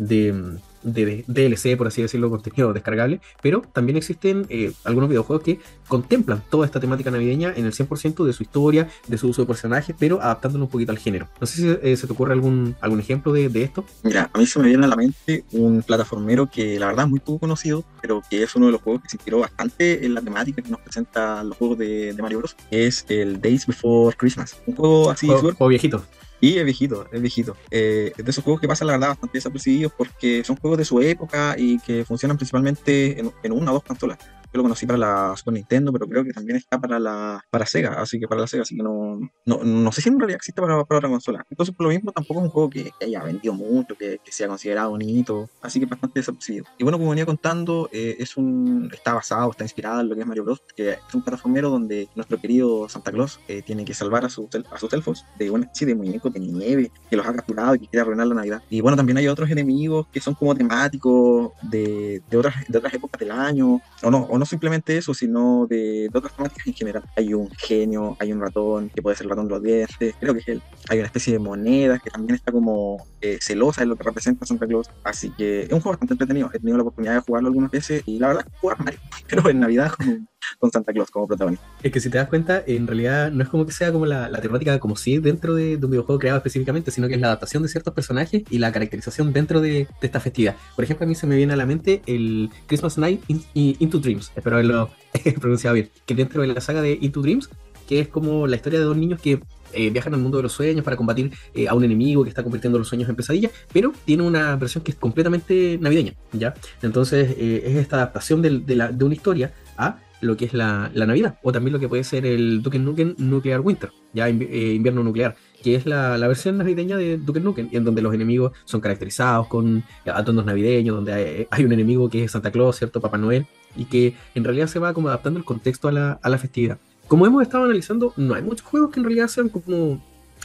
DLC, 0.84 1.78
por 1.78 1.88
así 1.88 2.02
decirlo, 2.02 2.30
contenido 2.30 2.74
descargable, 2.74 3.22
pero 3.42 3.62
también 3.74 3.98
existen 3.98 4.46
eh, 4.50 4.72
algunos 4.84 5.10
videojuegos 5.10 5.44
que 5.44 5.60
contemplan 5.88 6.44
toda 6.50 6.66
esta 6.66 6.80
temática 6.80 7.12
navideña 7.12 7.54
en 7.56 7.66
el 7.66 7.74
100% 7.74 8.26
de 8.26 8.34
su 8.34 8.44
historia, 8.44 8.88
de 9.08 9.18
su 9.18 9.28
uso 9.28 9.42
de 9.42 9.48
personajes, 9.48 9.96
pero 9.98 10.22
adaptándolo 10.22 10.66
un 10.66 10.72
poquito 10.72 10.92
al 10.92 11.00
género. 11.00 11.28
No 11.40 11.48
sé 11.48 11.62
si 11.62 11.68
eh, 11.68 11.98
se 11.98 12.08
te 12.08 12.14
ocurre 12.14 12.34
algún, 12.34 12.76
algún 12.81 13.00
ejemplo 13.00 13.34
de, 13.34 13.50
esto. 13.60 13.84
Mira, 14.04 14.30
a 14.31 14.38
mí 14.38 14.46
se 14.46 14.60
me 14.60 14.68
viene 14.68 14.86
a 14.86 14.88
la 14.88 14.96
mente 14.96 15.44
un 15.52 15.81
plataformero 15.81 16.50
que 16.50 16.80
la 16.80 16.88
verdad 16.88 17.06
es 17.06 17.12
muy 17.12 17.20
poco 17.20 17.40
conocido, 17.40 17.84
pero 18.02 18.22
que 18.30 18.44
es 18.44 18.56
uno 18.56 18.68
de 18.68 18.74
los 18.74 18.81
juegos 18.81 19.04
que 19.04 19.10
se 19.10 19.18
inspiró 19.18 19.40
bastante 19.40 20.06
en 20.06 20.14
la 20.14 20.22
temática 20.22 20.62
que 20.62 20.70
nos 20.70 20.80
presenta 20.80 21.44
los 21.44 21.58
juegos 21.58 21.78
de, 21.80 22.16
Mario 22.20 22.40
Bros. 22.40 22.56
Es 22.72 23.06
el 23.10 23.42
Days 23.42 23.66
Before 23.66 24.16
Christmas. 24.16 24.58
Un 24.66 24.76
juego 24.76 25.10
así. 25.10 25.28
O, 25.58 25.68
viejito. 25.68 26.04
Y 26.41 26.57
es 26.57 26.65
viejito, 26.65 27.07
es 27.12 27.21
viejito. 27.21 27.57
Eh, 27.69 28.13
de 28.15 28.31
esos 28.31 28.44
juegos 28.44 28.62
que 28.62 28.68
pasan 28.68 28.88
la 28.88 28.94
verdad 28.94 29.09
bastante 29.09 29.38
desapercibidos 29.38 29.91
porque 29.97 30.44
son 30.44 30.56
juegos 30.56 30.77
de 30.77 30.86
su 30.86 31.01
época 31.01 31.56
y 31.57 31.80
que 31.80 32.06
funcionan 32.06 32.38
principalmente 32.38 33.19
en, 33.19 33.51
una 33.51 33.71
o 33.71 33.75
dos 33.75 33.83
consolas 33.83 34.18
yo 34.51 34.57
lo 34.57 34.63
conocí 34.63 34.86
para 34.86 34.98
la 34.98 35.34
Super 35.36 35.54
Nintendo, 35.54 35.92
pero 35.92 36.07
creo 36.07 36.24
que 36.24 36.31
también 36.31 36.57
está 36.57 36.80
para 36.80 37.00
la 37.00 37.44
para 37.50 37.66
Sega, 37.66 38.01
así 38.01 38.19
que 38.19 38.28
para 38.28 38.42
la 38.42 38.48
Sega, 38.48 38.63
así 38.63 38.75
que 38.75 38.84
no, 38.84 39.19
no, 39.46 39.92
sé 39.92 40.01
si 40.01 40.10
en 40.10 40.19
realidad 40.19 40.38
existe 40.38 40.62
para, 40.62 40.84
para, 40.84 40.98
otra 40.98 41.10
consola. 41.10 41.46
Entonces, 41.50 41.75
por 41.75 41.86
lo 41.86 41.92
mismo, 41.92 42.12
tampoco 42.12 42.40
es 42.40 42.46
un 42.46 42.51
juego 42.51 42.69
que, 42.69 42.92
haya 43.01 43.24
vendido 43.24 43.54
mucho, 43.54 43.96
que, 43.96 44.19
sea 44.30 44.48
considerado 44.48 44.92
bonito, 44.92 45.50
así 45.62 45.80
que 45.80 45.86
bastante 45.86 46.19
desapercibido. 46.19 46.66
Y 46.78 46.84
bueno, 46.84 46.98
como 46.98 47.10
venía 47.10 47.25
contando, 47.25 47.90
eh, 47.92 48.16
es 48.19 48.38
un 48.38 48.90
está 48.92 49.13
basado, 49.13 49.51
está 49.51 49.63
inspirado 49.63 50.01
en 50.01 50.10
lo 50.10 50.16
que 50.16 50.22
es 50.22 50.28
Mario 50.28 50.44
Bros, 50.44 50.62
que 50.75 50.92
es 50.92 51.16
un 51.16 51.24
plataformero 51.24 51.69
donde 51.69 52.07
nuestro 52.16 52.40
querido 52.40 52.88
Santa 52.90 53.12
Claus 53.12 53.40
eh, 53.48 53.62
tiene 53.62 53.86
que 53.86 53.94
salvar 53.94 54.25
a, 54.25 54.30
sus 54.30 54.48
a 54.72 54.78
sus 54.78 54.92
elfos 54.94 55.25
de, 55.38 55.50
bueno, 55.50 55.69
sí, 55.74 55.86
de 55.86 55.95
muñecos 55.95 56.34
de 56.34 56.40
nieve, 56.40 56.92
que 57.10 57.16
los 57.16 57.25
ha 57.25 57.34
capturado 57.34 57.75
y 57.75 57.80
que 57.80 57.88
quiere 57.88 58.02
arruinar 58.02 58.28
la 58.28 58.36
Navidad. 58.36 58.63
Y 58.69 58.81
bueno, 58.81 58.98
también 58.98 59.18
hay 59.18 59.28
otros 59.28 59.50
enemigos 59.50 60.07
que 60.12 60.19
son 60.19 60.34
como 60.36 60.56
temáticos 60.56 61.52
de, 61.63 62.22
de, 62.30 62.38
otras, 62.38 62.56
de 62.68 62.78
otras 62.78 62.94
épocas 62.94 63.19
del 63.19 63.31
año, 63.31 63.81
o 64.02 64.12
no, 64.12 64.38
no 64.39 64.45
simplemente 64.45 64.97
eso, 64.97 65.13
sino 65.13 65.68
de, 65.68 66.09
otras 66.13 66.36
temáticas 66.36 66.65
en 66.65 66.74
general. 66.74 67.03
Hay 67.15 67.33
un 67.33 67.50
genio, 67.51 68.18
hay 68.19 68.31
un 68.31 68.41
ratón, 68.41 68.89
que 68.89 69.01
puede 69.01 69.15
ser 69.15 69.25
el 69.25 69.31
ratón 69.31 69.47
de 69.47 69.53
los 69.53 69.63
dientes, 69.63 70.15
creo 70.19 70.33
que 70.33 70.39
es 70.39 70.47
él. 70.47 70.62
Hay 70.89 71.00
una 71.00 71.07
especie 71.07 71.33
de 71.33 71.39
moneda 71.39 72.00
que 72.00 72.09
también 72.09 72.36
está 72.36 72.51
como 72.51 73.06
eh, 73.21 73.38
celosa 73.41 73.81
de 73.81 73.88
lo 73.88 73.95
que 73.95 74.03
representa 74.03 74.45
Santa 74.45 74.65
Claus. 74.65 74.89
Así 75.03 75.31
que 75.31 75.63
es 75.63 75.71
un 75.71 75.81
juego 75.81 75.91
bastante 75.91 76.13
entretenido. 76.13 76.50
He 76.53 76.59
tenido 76.59 76.77
la 76.77 76.83
oportunidad 76.83 77.15
de 77.15 77.19
jugarlo 77.19 77.50
algunas 77.50 77.71
veces 77.71 78.03
y 78.06 78.18
la 78.18 78.30
verdad, 78.30 78.47
jugar 78.62 78.83
Mario, 78.83 79.00
pero 79.27 79.50
en 79.50 79.59
Navidad 79.59 79.91
como 79.91 80.27
con 80.59 80.71
Santa 80.71 80.94
Claus 80.94 81.09
como 81.09 81.27
protagonista. 81.27 81.65
Es 81.81 81.91
que 81.91 82.00
si 82.00 82.09
te 82.09 82.17
das 82.17 82.27
cuenta, 82.27 82.63
en 82.67 82.85
realidad 82.85 83.31
no 83.31 83.44
es 83.44 83.50
como 83.50 83.65
que 83.65 83.71
sea 83.71 83.91
como 83.91 84.06
la, 84.06 84.29
temática 84.41 84.77
como 84.79 84.95
si 84.95 85.17
dentro 85.17 85.56
de, 85.56 85.75
un 85.75 85.89
videojuego 85.89 86.19
creado 86.19 86.38
específicamente, 86.38 86.91
sino 86.91 87.07
que 87.07 87.15
es 87.15 87.21
la 87.21 87.27
adaptación 87.27 87.63
de 87.63 87.69
ciertos 87.69 87.94
personajes 87.94 88.44
y 88.50 88.57
la 88.59 88.71
caracterización 88.71 89.33
dentro 89.33 89.61
de, 89.61 89.88
esta 90.01 90.19
festividad. 90.19 90.56
Por 90.75 90.83
ejemplo, 90.83 91.06
a 91.06 91.07
mí 91.07 91.15
se 91.15 91.27
me 91.27 91.35
viene 91.35 91.53
a 91.53 91.56
la 91.56 91.65
mente 91.65 92.01
el 92.06 92.50
Christmas 92.67 92.97
Night 92.97 93.21
Into 93.53 94.00
Dreams, 94.00 94.31
espero 94.35 94.57
haberlo 94.57 94.89
pronunciado 95.39 95.75
bien, 95.75 95.89
que 96.06 96.15
dentro 96.15 96.41
de 96.41 96.50
la 96.50 96.61
saga 96.61 96.81
de 96.81 96.97
Into 97.01 97.21
Dreams, 97.21 97.50
que 97.88 98.01
es 98.01 98.07
como 98.07 98.45
la 98.47 98.56
historia 98.56 98.79
de 98.79 98.85
dos 98.85 98.97
niños 98.97 99.19
que 99.19 99.39
eh, 99.73 99.89
viajan 99.91 100.13
al 100.13 100.19
mundo 100.19 100.38
de 100.38 100.44
los 100.44 100.53
sueños 100.53 100.83
para 100.83 100.97
combatir 100.97 101.31
eh, 101.53 101.67
a 101.67 101.75
un 101.75 101.83
enemigo 101.83 102.23
que 102.23 102.29
está 102.29 102.44
convirtiendo 102.44 102.79
los 102.79 102.88
sueños 102.88 103.07
en 103.07 103.15
pesadillas, 103.15 103.51
pero 103.71 103.94
tiene 104.06 104.23
una 104.23 104.56
versión 104.56 104.83
que 104.83 104.91
es 104.91 104.97
completamente 104.97 105.77
navideña, 105.79 106.13
¿ya? 106.33 106.53
Entonces 106.81 107.35
eh, 107.38 107.63
es 107.65 107.75
esta 107.75 107.97
adaptación 107.97 108.41
de, 108.41 108.59
de, 108.59 109.03
una 109.03 109.13
historia 109.13 109.53
a 109.77 110.00
lo 110.21 110.38
que 110.38 110.45
es 110.45 110.54
la, 110.54 110.92
Navidad, 110.94 111.38
o 111.44 111.51
también 111.51 111.74
lo 111.74 111.80
que 111.80 111.88
puede 111.88 112.04
ser 112.04 112.25
el 112.25 112.62
Duke 112.62 112.80
Nukem 112.80 113.16
Nuclear 113.18 113.61
Winter, 113.61 113.92
ya 114.14 114.28
eh, 114.28 114.73
invierno 114.73 115.04
nuclear, 115.04 115.35
que 115.64 115.76
es 115.76 115.85
la, 115.85 116.18
versión 116.28 116.57
navideña 116.57 116.97
de 116.97 117.18
Duke 117.18 117.40
Nukem, 117.40 117.69
en 117.71 117.83
donde 117.83 118.02
los 118.02 118.14
enemigos 118.14 118.54
son 118.66 118.81
caracterizados 118.81 119.47
con 119.47 119.83
atonos 120.06 120.45
navideños, 120.45 120.95
donde 120.95 121.47
hay, 121.49 121.66
un 121.66 121.71
enemigo 121.71 122.09
que 122.09 122.23
es 122.23 122.31
Santa 122.31 122.52
Claus, 122.52 122.78
¿cierto? 122.78 123.02
Papá 123.02 123.18
Noel, 123.18 123.45
y 123.76 123.85
que 123.85 124.16
en 124.35 124.44
realidad 124.44 124.68
se 124.68 124.80
va 124.80 124.94
como 124.94 125.09
adaptando 125.09 125.40
el 125.40 125.45
contexto 125.45 125.88
a 125.88 125.92
la, 125.92 126.19
a 126.21 126.30
la 126.30 126.38
festividad. 126.38 126.78
Como 127.07 127.26
hemos 127.26 127.42
estado 127.42 127.64
analizando, 127.64 128.14
no 128.18 128.35
hay 128.35 128.44
muchos 128.44 128.61
juegos 128.61 128.92
que 128.92 128.99
en 128.99 129.06
realidad 129.06 129.28
sean 129.28 129.49
como 129.49 129.99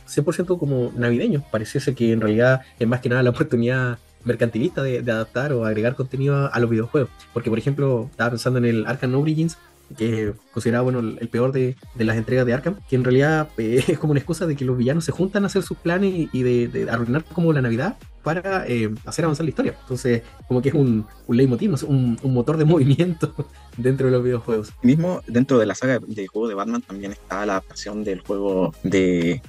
100% 0.06 0.58
como 0.58 0.92
navideños. 0.96 1.42
Pareciese 1.50 1.94
que 1.94 2.12
en 2.12 2.20
realidad 2.20 2.62
es 2.78 2.88
más 2.88 3.00
que 3.00 3.08
nada 3.08 3.22
la 3.22 3.30
oportunidad 3.30 3.98
mercantilista 4.24 4.82
de, 4.82 4.98
adaptar 4.98 5.52
o 5.52 5.64
agregar 5.64 5.94
contenido 5.94 6.50
a, 6.52 6.58
los 6.58 6.70
videojuegos. 6.70 7.10
Porque, 7.32 7.50
por 7.50 7.58
ejemplo, 7.58 8.08
estaba 8.10 8.30
pensando 8.30 8.58
en 8.58 8.64
el 8.64 8.86
Arkham 8.86 9.14
Origins, 9.14 9.58
que 9.96 10.28
es 10.28 10.34
considerado 10.52 10.84
bueno, 10.84 11.00
el 11.00 11.28
peor 11.28 11.52
de, 11.52 11.76
las 11.96 12.16
entregas 12.16 12.46
de 12.46 12.54
Arkham, 12.54 12.76
que 12.88 12.96
en 12.96 13.04
realidad 13.04 13.48
eh, 13.58 13.84
es 13.88 13.98
como 13.98 14.12
una 14.12 14.20
excusa 14.20 14.46
de 14.46 14.56
que 14.56 14.64
los 14.64 14.76
villanos 14.76 15.04
se 15.04 15.12
juntan 15.12 15.44
a 15.44 15.46
hacer 15.46 15.62
sus 15.62 15.76
planes 15.76 16.28
y, 16.32 16.42
de, 16.42 16.88
arruinar 16.90 17.24
como 17.24 17.52
la 17.52 17.62
Navidad 17.62 17.96
para 18.22 18.66
eh, 18.66 18.92
hacer 19.04 19.26
avanzar 19.26 19.44
la 19.44 19.50
historia. 19.50 19.76
Entonces, 19.82 20.22
como 20.48 20.62
que 20.62 20.70
es 20.70 20.74
un, 20.74 21.06
un 21.26 21.36
leitmotiv, 21.36 21.74
un, 21.86 22.18
un, 22.22 22.34
motor 22.34 22.56
de 22.56 22.64
movimiento 22.64 23.34
dentro 23.76 24.06
de 24.06 24.12
los 24.12 24.24
videojuegos. 24.24 24.72
Mismo 24.82 25.20
dentro 25.26 25.58
de 25.58 25.66
la 25.66 25.74
saga 25.74 25.98
de 25.98 26.26
juego 26.26 26.48
de 26.48 26.54
Batman 26.54 26.82
también 26.82 27.12
está 27.12 27.44
la 27.44 27.54
adaptación 27.54 28.02
del 28.02 28.20
juego 28.20 28.74
de, 28.82 29.42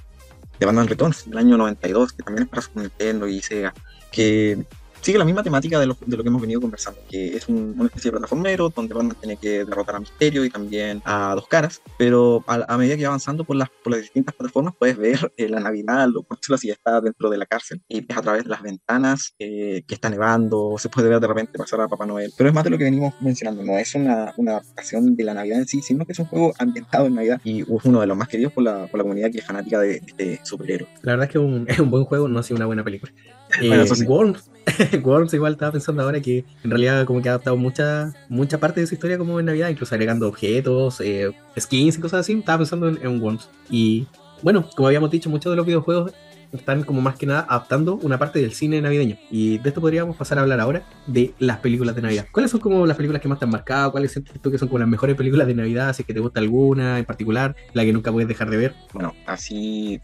de 0.60 0.66
Batman 0.66 0.88
Returns 0.88 1.30
del 1.30 1.38
año 1.38 1.58
92, 1.58 2.14
que 2.14 2.24
también 2.24 2.44
es 2.44 2.50
para 2.50 2.62
Super 2.62 2.84
Nintendo 2.84 3.28
y 3.28 3.42
Sega 3.42 3.74
que 4.16 4.66
sigue 5.02 5.20
la 5.20 5.26
misma 5.26 5.44
temática 5.44 5.80
de 5.80 5.86
lo, 5.86 5.96
de 6.04 6.18
lo 6.18 6.24
que 6.24 6.30
hemos 6.30 6.42
venido 6.42 6.60
conversando, 6.60 7.00
que 7.08 7.36
es 7.38 7.48
un- 7.48 7.76
una 7.78 7.86
especie 7.86 8.10
de 8.10 8.14
plataformero 8.14 8.70
donde 8.76 8.96
Batman 8.96 9.16
tiene 9.20 9.38
que 9.38 9.64
derrotar 9.64 9.98
a 9.98 10.00
Misterio 10.00 10.44
y 10.44 10.50
también 10.50 11.00
a 11.06 11.34
Dos 11.36 11.48
Caras, 11.48 11.80
pero 12.00 12.44
a, 12.48 12.66
a 12.74 12.76
medida 12.80 12.98
que 12.98 13.04
va 13.04 13.10
avanzando 13.10 13.44
por 13.44 13.56
las, 13.56 13.70
por 13.84 13.94
las 13.94 14.02
distintas 14.02 14.34
plataformas 14.34 14.74
puedes 14.80 14.98
ver 14.98 15.32
eh, 15.38 15.48
la 15.48 15.60
Navidad, 15.60 16.08
lo, 16.12 16.24
por 16.24 16.38
decirlo 16.40 16.56
así, 16.56 16.72
está 16.72 17.02
dentro 17.02 17.30
de 17.30 17.38
la 17.38 17.46
cárcel 17.46 17.84
y 17.88 18.02
ves 18.02 18.18
a 18.18 18.22
través 18.24 18.46
de 18.46 18.50
las 18.50 18.64
ventanas 18.64 19.36
eh, 19.38 19.84
que 19.88 19.94
está 19.94 20.10
nevando, 20.10 20.74
se 20.80 20.90
puede 20.90 21.08
ver 21.10 21.20
de 21.20 21.28
repente 21.28 21.60
pasar 21.60 21.82
a 21.82 21.88
Papá 21.88 22.08
Noel, 22.08 22.34
pero 22.36 22.50
es 22.50 22.56
más 22.56 22.64
de 22.64 22.72
lo 22.72 22.78
que 22.80 22.86
venimos 22.86 23.14
mencionando, 23.22 23.62
no 23.64 23.78
es 23.78 23.94
una, 23.94 24.34
una 24.38 24.54
adaptación 24.54 25.16
de 25.16 25.24
la 25.24 25.36
Navidad 25.36 25.60
en 25.60 25.68
sí, 25.68 25.84
sino 25.84 26.04
que 26.08 26.14
es 26.14 26.20
un 26.20 26.26
juego 26.26 26.52
ambientado 26.58 27.06
en 27.06 27.14
Navidad 27.14 27.40
y 27.44 27.62
es 27.62 27.68
uno 27.84 28.02
de 28.02 28.08
los 28.08 28.18
más 28.18 28.28
queridos 28.28 28.54
por 28.54 28.64
la, 28.64 28.88
por 28.88 28.98
la 28.98 29.04
comunidad 29.04 29.30
que 29.30 29.38
es 29.38 29.46
fanática 29.46 29.80
de, 29.82 30.02
de 30.18 30.40
superhéroes. 30.42 30.90
La 31.04 31.12
verdad 31.12 31.28
es 31.28 31.32
que 31.32 31.38
un, 31.38 31.66
es 31.70 31.78
un 31.78 31.92
buen 31.92 32.06
juego, 32.06 32.28
no 32.28 32.40
ha 32.40 32.44
sido 32.44 32.56
una 32.58 32.66
buena 32.66 32.84
película. 32.84 33.14
Bueno, 33.60 33.86
sí. 33.86 34.06
Worms, 34.06 34.50
Worms 35.04 35.34
igual 35.34 35.54
estaba 35.54 35.72
pensando 35.72 36.04
ahora 36.04 36.22
que 36.22 36.46
en 36.64 36.70
realidad 36.70 37.06
como 37.06 37.22
que 37.22 37.30
ha 37.30 37.34
adaptado 37.34 37.58
mucha, 37.58 38.14
mucha 38.30 38.60
parte 38.60 38.82
de 38.82 38.88
su 38.88 38.96
historia 38.96 39.18
como 39.18 39.40
en 39.40 39.46
Navidad, 39.46 39.70
incluso 39.70 39.94
agregando 39.96 40.28
objetos, 40.28 41.02
eh, 41.02 41.32
skins 41.60 41.98
y 41.98 42.02
cosas 42.02 42.22
así. 42.22 42.34
Estaba 42.34 42.60
pensando 42.60 42.90
en, 42.90 43.00
en 43.02 43.22
Worms. 43.22 43.50
Y 43.70 44.08
bueno, 44.42 44.68
como 44.76 44.88
habíamos 44.88 45.12
dicho, 45.12 45.30
muchos 45.30 45.52
de 45.52 45.58
los 45.58 45.66
videojuegos 45.66 46.12
están 46.52 46.84
como 46.84 47.02
más 47.02 47.16
que 47.16 47.26
nada 47.26 47.46
adaptando 47.50 47.96
una 47.96 48.18
parte 48.18 48.40
del 48.40 48.54
cine 48.54 48.82
navideño. 48.82 49.18
Y 49.30 49.58
de 49.60 49.70
esto 49.70 49.82
podríamos 49.82 50.16
pasar 50.16 50.38
a 50.38 50.42
hablar 50.42 50.60
ahora 50.60 50.84
de 51.08 51.34
las 51.40 51.60
películas 51.60 51.96
de 51.96 52.02
Navidad. 52.02 52.28
¿Cuáles 52.32 52.52
son 52.52 52.60
como 52.60 52.86
las 52.86 52.98
películas 52.98 53.22
que 53.22 53.28
más 53.28 53.40
te 53.40 53.46
han 53.46 53.52
marcado? 53.52 53.92
¿Cuáles 53.92 54.12
sientes 54.12 54.40
tú 54.42 54.52
que 54.52 54.58
son 54.58 54.68
como 54.68 54.80
las 54.80 54.88
mejores 54.88 55.16
películas 55.16 55.48
de 55.48 55.56
Navidad? 55.56 55.94
Si 55.94 56.02
es 56.02 56.06
que 56.06 56.14
te 56.14 56.20
gusta 56.20 56.40
alguna 56.40 57.00
en 57.00 57.06
particular, 57.06 57.56
la 57.74 57.84
que 57.84 57.94
nunca 57.94 58.12
puedes 58.12 58.28
dejar 58.28 58.50
de 58.50 58.58
ver. 58.58 58.76
bueno, 58.94 59.14
así 59.26 60.02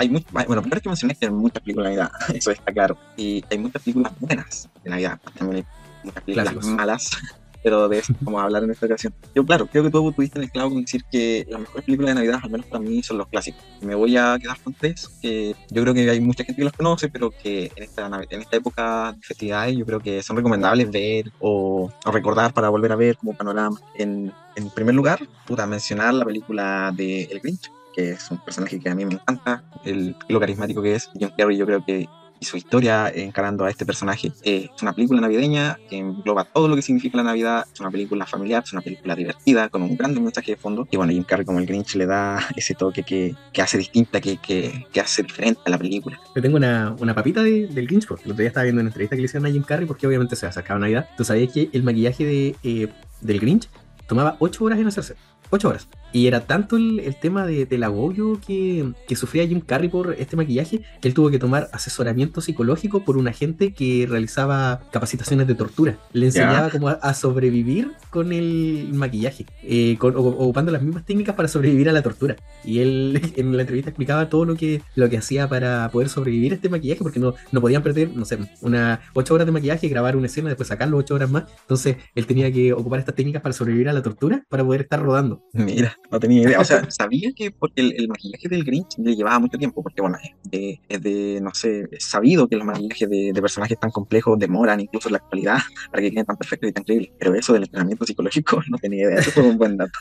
hay 0.00 0.08
bueno, 0.08 0.62
primero 0.62 0.80
que 0.80 0.88
mencioné 0.88 1.14
que 1.14 1.26
hay 1.26 1.32
muchas 1.32 1.62
películas 1.62 1.90
de 1.90 1.96
Navidad, 1.96 2.18
eso 2.34 2.50
está 2.50 2.72
claro, 2.72 2.96
y 3.16 3.44
hay 3.50 3.58
muchas 3.58 3.82
películas 3.82 4.12
buenas 4.18 4.68
de 4.82 4.90
Navidad, 4.90 5.20
también 5.36 5.64
hay 5.64 6.04
muchas 6.04 6.22
películas 6.22 6.52
Clásicos. 6.52 6.74
malas, 6.74 7.10
pero 7.62 7.86
de 7.86 7.98
eso 7.98 8.14
vamos 8.20 8.40
a 8.40 8.44
hablar 8.44 8.64
en 8.64 8.70
esta 8.70 8.86
ocasión. 8.86 9.12
Yo, 9.34 9.44
claro, 9.44 9.66
creo 9.66 9.84
que 9.84 9.90
tú 9.90 10.10
tuviste 10.12 10.38
en 10.38 10.44
el 10.44 10.50
clavo 10.50 10.70
con 10.70 10.80
decir 10.80 11.04
que 11.12 11.46
las 11.50 11.60
mejores 11.60 11.84
películas 11.84 12.08
de 12.08 12.14
Navidad, 12.14 12.40
al 12.42 12.50
menos 12.50 12.66
para 12.66 12.82
mí, 12.82 13.02
son 13.02 13.18
los 13.18 13.28
clásicos. 13.28 13.62
Me 13.82 13.94
voy 13.94 14.16
a 14.16 14.38
quedar 14.40 14.58
con 14.60 14.72
tres, 14.72 15.08
que 15.20 15.54
yo 15.68 15.82
creo 15.82 15.92
que 15.92 16.08
hay 16.08 16.20
mucha 16.20 16.44
gente 16.44 16.60
que 16.60 16.64
los 16.64 16.72
conoce, 16.72 17.10
pero 17.10 17.30
que 17.30 17.70
en 17.76 17.82
esta, 17.82 18.06
en 18.30 18.40
esta 18.40 18.56
época 18.56 19.12
de 19.12 19.20
festividades 19.22 19.76
yo 19.76 19.84
creo 19.84 20.00
que 20.00 20.22
son 20.22 20.36
recomendables 20.36 20.90
ver 20.90 21.30
o, 21.40 21.92
o 22.06 22.10
recordar 22.10 22.54
para 22.54 22.70
volver 22.70 22.92
a 22.92 22.96
ver 22.96 23.18
como 23.18 23.34
panorama. 23.34 23.78
En, 23.96 24.32
en 24.56 24.70
primer 24.70 24.94
lugar, 24.94 25.20
puta, 25.46 25.66
mencionar 25.66 26.14
la 26.14 26.24
película 26.24 26.90
de 26.96 27.24
El 27.24 27.40
Grinch, 27.40 27.70
que 27.94 28.10
es 28.12 28.30
un 28.30 28.38
personaje 28.44 28.78
que 28.80 28.88
a 28.88 28.94
mí 28.94 29.04
me 29.04 29.14
encanta, 29.14 29.62
el, 29.84 30.16
lo 30.28 30.40
carismático 30.40 30.82
que 30.82 30.94
es. 30.94 31.10
Jim 31.18 31.30
Carrey 31.36 31.56
yo 31.56 31.66
creo 31.66 31.84
que 31.84 32.08
y 32.42 32.46
su 32.46 32.56
historia 32.56 33.10
encarando 33.14 33.66
a 33.66 33.70
este 33.70 33.84
personaje 33.84 34.32
eh, 34.44 34.70
es 34.74 34.80
una 34.82 34.94
película 34.94 35.20
navideña 35.20 35.76
que 35.90 35.98
engloba 35.98 36.44
todo 36.44 36.68
lo 36.68 36.74
que 36.74 36.80
significa 36.80 37.18
la 37.18 37.22
Navidad, 37.24 37.66
es 37.70 37.78
una 37.80 37.90
película 37.90 38.24
familiar, 38.24 38.62
es 38.64 38.72
una 38.72 38.80
película 38.80 39.14
divertida, 39.14 39.68
con 39.68 39.82
un 39.82 39.94
gran 39.94 40.14
mensaje 40.14 40.52
de 40.52 40.56
fondo. 40.56 40.88
Y 40.90 40.96
bueno, 40.96 41.12
Jim 41.12 41.22
Carrey 41.24 41.44
como 41.44 41.58
el 41.58 41.66
Grinch 41.66 41.96
le 41.96 42.06
da 42.06 42.38
ese 42.56 42.74
toque 42.74 43.02
que, 43.02 43.34
que 43.52 43.60
hace 43.60 43.76
distinta, 43.76 44.22
que, 44.22 44.38
que, 44.38 44.86
que 44.90 45.00
hace 45.02 45.22
diferente 45.22 45.60
a 45.66 45.68
la 45.68 45.76
película. 45.76 46.18
Yo 46.34 46.40
tengo 46.40 46.56
una, 46.56 46.96
una 46.98 47.14
papita 47.14 47.42
de- 47.42 47.66
del 47.66 47.86
Grinch, 47.86 48.06
porque 48.06 48.24
el 48.24 48.30
otro 48.30 48.40
día 48.40 48.48
estaba 48.48 48.64
viendo 48.64 48.80
una 48.80 48.88
entrevista 48.88 49.16
que 49.16 49.20
le 49.20 49.26
hicieron 49.26 49.44
a 49.46 49.50
Jim 49.50 49.62
Carrey, 49.62 49.86
porque 49.86 50.06
obviamente 50.06 50.34
se 50.34 50.46
acercaba 50.46 50.80
Navidad. 50.80 51.10
¿Tú 51.18 51.24
sabías 51.26 51.52
que 51.52 51.68
el 51.74 51.82
maquillaje 51.82 52.24
de, 52.24 52.56
eh, 52.62 52.88
del 53.20 53.38
Grinch 53.38 53.68
tomaba 54.06 54.36
8 54.38 54.64
horas 54.64 54.78
en 54.78 54.86
hacerse? 54.86 55.14
8 55.50 55.68
horas. 55.68 55.88
Y 56.12 56.26
era 56.26 56.40
tanto 56.40 56.76
el, 56.76 56.98
el 57.00 57.14
tema 57.14 57.46
de- 57.46 57.66
del 57.66 57.84
agobio 57.84 58.40
que, 58.44 58.92
que 59.06 59.14
sufría 59.14 59.46
Jim 59.46 59.60
Carrey 59.60 59.88
por 59.88 60.16
este 60.18 60.34
maquillaje, 60.36 60.80
que 61.00 61.06
él 61.06 61.14
tuvo 61.14 61.30
que 61.30 61.38
tomar 61.38 61.68
asesoramiento 61.72 62.40
psicológico 62.40 63.04
por 63.04 63.16
un 63.16 63.28
agente 63.28 63.72
que 63.72 64.06
realizaba 64.10 64.80
capacitaciones 64.90 65.46
de 65.46 65.54
tortura. 65.54 65.98
Le 66.12 66.26
enseñaba 66.26 66.70
cómo 66.70 66.88
a, 66.88 66.92
a 66.94 67.14
sobrevivir 67.14 67.92
con 68.10 68.32
el 68.32 68.88
maquillaje, 68.92 69.46
eh, 69.62 69.96
con- 70.00 70.16
o- 70.16 70.20
ocupando 70.20 70.72
las 70.72 70.82
mismas 70.82 71.04
técnicas 71.04 71.36
para 71.36 71.46
sobrevivir 71.48 71.88
a 71.88 71.92
la 71.92 72.02
tortura. 72.02 72.34
Y 72.64 72.80
él 72.80 73.20
en 73.36 73.56
la 73.56 73.62
entrevista 73.62 73.90
explicaba 73.90 74.28
todo 74.28 74.44
lo 74.44 74.56
que, 74.56 74.82
lo 74.96 75.08
que 75.08 75.16
hacía 75.18 75.48
para 75.48 75.90
poder 75.92 76.08
sobrevivir 76.08 76.52
a 76.52 76.54
este 76.56 76.68
maquillaje, 76.68 77.00
porque 77.02 77.20
no, 77.20 77.34
no 77.52 77.60
podían 77.60 77.84
perder, 77.84 78.10
no 78.16 78.24
sé, 78.24 78.38
unas 78.62 78.98
8 79.14 79.32
horas 79.34 79.46
de 79.46 79.52
maquillaje, 79.52 79.88
grabar 79.88 80.16
una 80.16 80.26
escena, 80.26 80.48
después 80.48 80.68
sacarlo 80.68 80.96
8 80.96 81.14
horas 81.14 81.30
más. 81.30 81.44
Entonces 81.62 81.96
él 82.16 82.26
tenía 82.26 82.50
que 82.52 82.72
ocupar 82.72 82.98
estas 82.98 83.14
técnicas 83.14 83.42
para 83.42 83.52
sobrevivir 83.52 83.88
a 83.88 83.92
la 83.92 84.02
tortura 84.02 84.44
para 84.48 84.64
poder 84.64 84.80
estar 84.82 85.00
rodando. 85.00 85.39
Mira, 85.52 85.96
no 86.10 86.20
tenía 86.20 86.42
idea. 86.42 86.60
O 86.60 86.64
sea, 86.64 86.82
sabía 86.90 87.32
que 87.34 87.50
porque 87.50 87.80
el, 87.80 87.94
el 87.96 88.08
maquillaje 88.08 88.48
del 88.48 88.64
Grinch 88.64 88.98
le 88.98 89.16
llevaba 89.16 89.38
mucho 89.38 89.58
tiempo, 89.58 89.82
porque 89.82 90.00
bueno, 90.00 90.16
es 90.22 90.50
de, 90.50 90.80
es 90.88 91.02
de, 91.02 91.40
no 91.42 91.52
sé, 91.54 91.88
es 91.90 92.04
sabido 92.04 92.48
que 92.48 92.56
los 92.56 92.64
maquillajes 92.64 93.08
de, 93.08 93.32
de 93.32 93.42
personajes 93.42 93.78
tan 93.78 93.90
complejos 93.90 94.38
demoran 94.38 94.80
incluso 94.80 95.08
en 95.08 95.12
la 95.12 95.18
actualidad 95.18 95.58
para 95.90 96.02
que 96.02 96.10
queden 96.10 96.26
tan 96.26 96.36
perfectos 96.36 96.70
y 96.70 96.72
tan 96.72 96.84
creíbles. 96.84 97.10
Pero 97.18 97.34
eso 97.34 97.52
del 97.52 97.64
entrenamiento 97.64 98.04
psicológico 98.04 98.60
no 98.70 98.78
tenía 98.78 99.04
idea. 99.04 99.18
Eso 99.18 99.30
fue 99.32 99.42
un 99.42 99.58
buen 99.58 99.76
dato. 99.76 99.98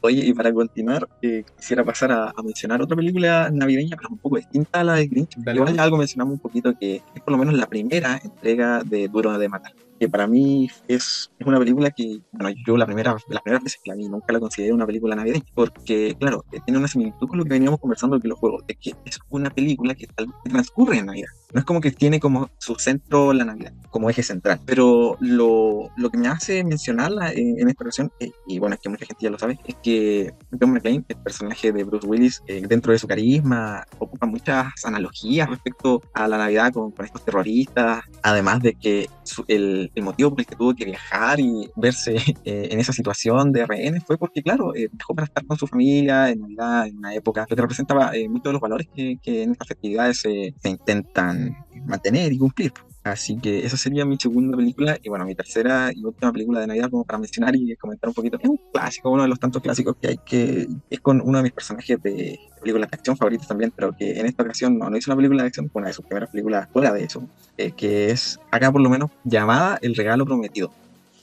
Oye, 0.00 0.26
y 0.26 0.34
para 0.34 0.52
continuar, 0.52 1.08
eh, 1.22 1.44
quisiera 1.56 1.82
pasar 1.82 2.12
a, 2.12 2.28
a 2.36 2.42
mencionar 2.42 2.82
otra 2.82 2.94
película 2.94 3.48
navideña, 3.50 3.96
pero 3.96 4.10
un 4.10 4.18
poco 4.18 4.36
distinta 4.36 4.80
a 4.80 4.84
la 4.84 4.94
de 4.96 5.06
Grinch. 5.06 5.38
Igual 5.38 5.78
algo 5.80 5.96
mencionamos 5.96 6.34
un 6.34 6.40
poquito 6.40 6.74
que 6.78 6.96
es 6.96 7.22
por 7.22 7.32
lo 7.32 7.38
menos 7.38 7.54
la 7.54 7.66
primera 7.66 8.20
entrega 8.22 8.82
de 8.84 9.08
Duro 9.08 9.38
de 9.38 9.48
Matar 9.48 9.72
que 9.98 10.08
para 10.08 10.26
mí 10.26 10.68
es, 10.88 11.30
es 11.38 11.46
una 11.46 11.58
película 11.58 11.90
que, 11.90 12.20
bueno, 12.32 12.56
yo 12.66 12.76
la 12.76 12.86
primera, 12.86 13.12
las 13.28 13.42
primeras 13.42 13.64
veces 13.64 13.80
que 13.82 13.90
la 13.90 13.96
vi 13.96 14.08
nunca 14.08 14.32
la 14.32 14.40
consideré 14.40 14.72
una 14.72 14.86
película 14.86 15.14
navideña, 15.16 15.44
porque, 15.54 16.16
claro, 16.18 16.44
eh, 16.52 16.60
tiene 16.64 16.78
una 16.78 16.88
similitud 16.88 17.28
con 17.28 17.38
lo 17.38 17.44
que 17.44 17.50
veníamos 17.50 17.80
conversando 17.80 18.18
de 18.18 18.28
los 18.28 18.38
juegos, 18.38 18.66
de 18.66 18.74
que 18.74 18.94
es 19.04 19.18
una 19.30 19.50
película 19.50 19.94
que 19.94 20.06
tal 20.08 20.26
vez 20.26 20.34
transcurre 20.44 20.98
en 20.98 21.06
Navidad. 21.06 21.28
No 21.52 21.60
es 21.60 21.66
como 21.66 21.80
que 21.80 21.92
tiene 21.92 22.18
como 22.18 22.50
su 22.58 22.74
centro 22.74 23.32
la 23.32 23.44
Navidad, 23.44 23.72
como 23.90 24.10
eje 24.10 24.22
central, 24.24 24.60
pero 24.66 25.16
lo, 25.20 25.90
lo 25.96 26.10
que 26.10 26.18
me 26.18 26.26
hace 26.26 26.64
mencionarla 26.64 27.32
en, 27.32 27.60
en 27.60 27.68
esta 27.68 27.84
ocasión, 27.84 28.10
eh, 28.18 28.32
y 28.48 28.58
bueno, 28.58 28.74
es 28.74 28.80
que 28.80 28.88
mucha 28.88 29.06
gente 29.06 29.22
ya 29.22 29.30
lo 29.30 29.38
sabe, 29.38 29.58
es 29.64 29.76
que 29.76 30.32
John 30.60 30.72
McClane, 30.72 31.04
el 31.08 31.16
personaje 31.18 31.70
de 31.70 31.84
Bruce 31.84 32.06
Willis, 32.06 32.42
eh, 32.48 32.64
dentro 32.68 32.92
de 32.92 32.98
su 32.98 33.06
carisma, 33.06 33.84
ocupa 33.98 34.26
muchas 34.26 34.66
analogías 34.84 35.48
respecto 35.48 36.02
a 36.12 36.26
la 36.26 36.38
Navidad 36.38 36.72
con, 36.72 36.90
con 36.90 37.04
estos 37.06 37.24
terroristas, 37.24 38.02
además 38.22 38.60
de 38.60 38.74
que 38.74 39.08
su- 39.22 39.44
el, 39.46 39.83
el 39.94 40.02
motivo 40.02 40.30
por 40.30 40.40
el 40.40 40.46
que 40.46 40.56
tuvo 40.56 40.74
que 40.74 40.84
viajar 40.84 41.40
y 41.40 41.70
verse 41.76 42.16
eh, 42.44 42.68
en 42.70 42.80
esa 42.80 42.92
situación 42.92 43.52
de 43.52 43.66
rehenes 43.66 44.04
fue 44.04 44.18
porque, 44.18 44.42
claro, 44.42 44.74
eh, 44.74 44.88
viajó 44.92 45.14
para 45.14 45.26
estar 45.26 45.44
con 45.46 45.58
su 45.58 45.66
familia 45.66 46.30
en 46.30 46.40
Navidad, 46.40 46.86
en 46.86 46.98
una 46.98 47.14
época 47.14 47.46
que 47.46 47.54
representaba 47.54 48.14
eh, 48.14 48.28
muchos 48.28 48.44
de 48.44 48.52
los 48.52 48.60
valores 48.60 48.88
que, 48.94 49.18
que 49.22 49.42
en 49.42 49.52
estas 49.52 49.68
festividades 49.68 50.18
se 50.18 50.54
intentan 50.64 51.56
mantener 51.86 52.32
y 52.32 52.38
cumplir. 52.38 52.72
Así 53.04 53.36
que 53.38 53.66
esa 53.66 53.76
sería 53.76 54.06
mi 54.06 54.16
segunda 54.16 54.56
película 54.56 54.98
y 55.02 55.10
bueno, 55.10 55.26
mi 55.26 55.34
tercera 55.34 55.90
y 55.94 56.02
última 56.02 56.32
película 56.32 56.60
de 56.60 56.66
Navidad 56.66 56.88
como 56.90 57.04
para 57.04 57.18
mencionar 57.18 57.54
y 57.54 57.76
comentar 57.76 58.08
un 58.08 58.14
poquito. 58.14 58.38
Es 58.42 58.48
un 58.48 58.58
clásico, 58.72 59.10
uno 59.10 59.22
de 59.22 59.28
los 59.28 59.38
tantos 59.38 59.60
clásicos 59.62 59.96
que 60.00 60.08
hay 60.08 60.18
que 60.24 60.66
es 60.88 61.00
con 61.00 61.20
uno 61.20 61.36
de 61.38 61.44
mis 61.44 61.52
personajes 61.52 62.02
de 62.02 62.38
películas 62.62 62.90
de 62.90 62.96
acción 62.96 63.14
favoritos 63.16 63.46
también, 63.46 63.72
pero 63.76 63.92
que 63.94 64.18
en 64.18 64.24
esta 64.24 64.42
ocasión 64.42 64.78
no, 64.78 64.88
no 64.88 64.96
hizo 64.96 65.10
una 65.10 65.16
película 65.16 65.42
de 65.42 65.48
acción, 65.48 65.68
fue 65.70 65.80
una 65.80 65.88
de 65.88 65.94
sus 65.94 66.06
primeras 66.06 66.30
películas 66.30 66.66
fuera 66.72 66.92
de 66.94 67.04
eso, 67.04 67.28
eh, 67.58 67.72
que 67.72 68.10
es 68.10 68.40
acá 68.50 68.72
por 68.72 68.80
lo 68.80 68.88
menos 68.88 69.10
llamada 69.24 69.78
El 69.82 69.94
Regalo 69.94 70.24
Prometido. 70.24 70.72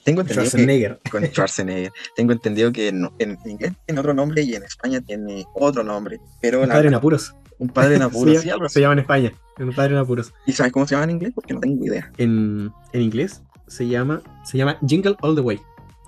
Tengo 0.04 0.22
entendido 0.22 0.44
que, 0.44 0.50
Schwarzenegger. 0.50 1.00
con 1.12 1.24
Schwarzenegger. 1.26 1.92
Tengo 2.16 2.32
entendido 2.34 2.72
que 2.72 2.92
no- 2.92 3.12
en 3.18 3.40
inglés 3.46 3.74
tiene 3.88 4.00
otro 4.02 4.14
nombre 4.14 4.44
y 4.44 4.54
en 4.54 4.64
España 4.64 5.02
tiene 5.02 5.46
otro 5.56 5.84
nombre, 5.84 6.20
pero 6.42 6.62
Un 6.62 6.70
padre 6.70 6.88
en 6.90 6.94
apuros. 6.94 7.36
un 7.58 7.70
padre 7.70 7.96
en 7.96 8.02
apuros, 8.04 8.36
Sí, 8.38 8.44
sí, 8.44 8.50
algo 8.52 8.66
así. 8.66 8.74
se 8.76 8.82
llama 8.82 8.94
en 8.94 9.00
España. 9.00 9.32
Un 9.64 9.74
padre 9.74 9.94
en 9.94 10.00
apuros. 10.00 10.34
¿Y 10.46 10.52
sabes 10.54 10.72
cómo 10.72 10.86
se 10.88 10.96
llama 10.96 11.06
en 11.06 11.12
inglés? 11.12 11.32
Porque 11.36 11.54
no 11.54 11.60
tengo 11.60 11.86
idea. 11.86 12.12
En, 12.18 12.72
en 12.94 13.02
inglés 13.02 13.42
se 13.68 13.88
llama, 13.88 14.22
se 14.44 14.58
llama 14.58 14.78
Jingle 14.88 15.16
All 15.22 15.36
the 15.36 15.42
Way. 15.42 15.62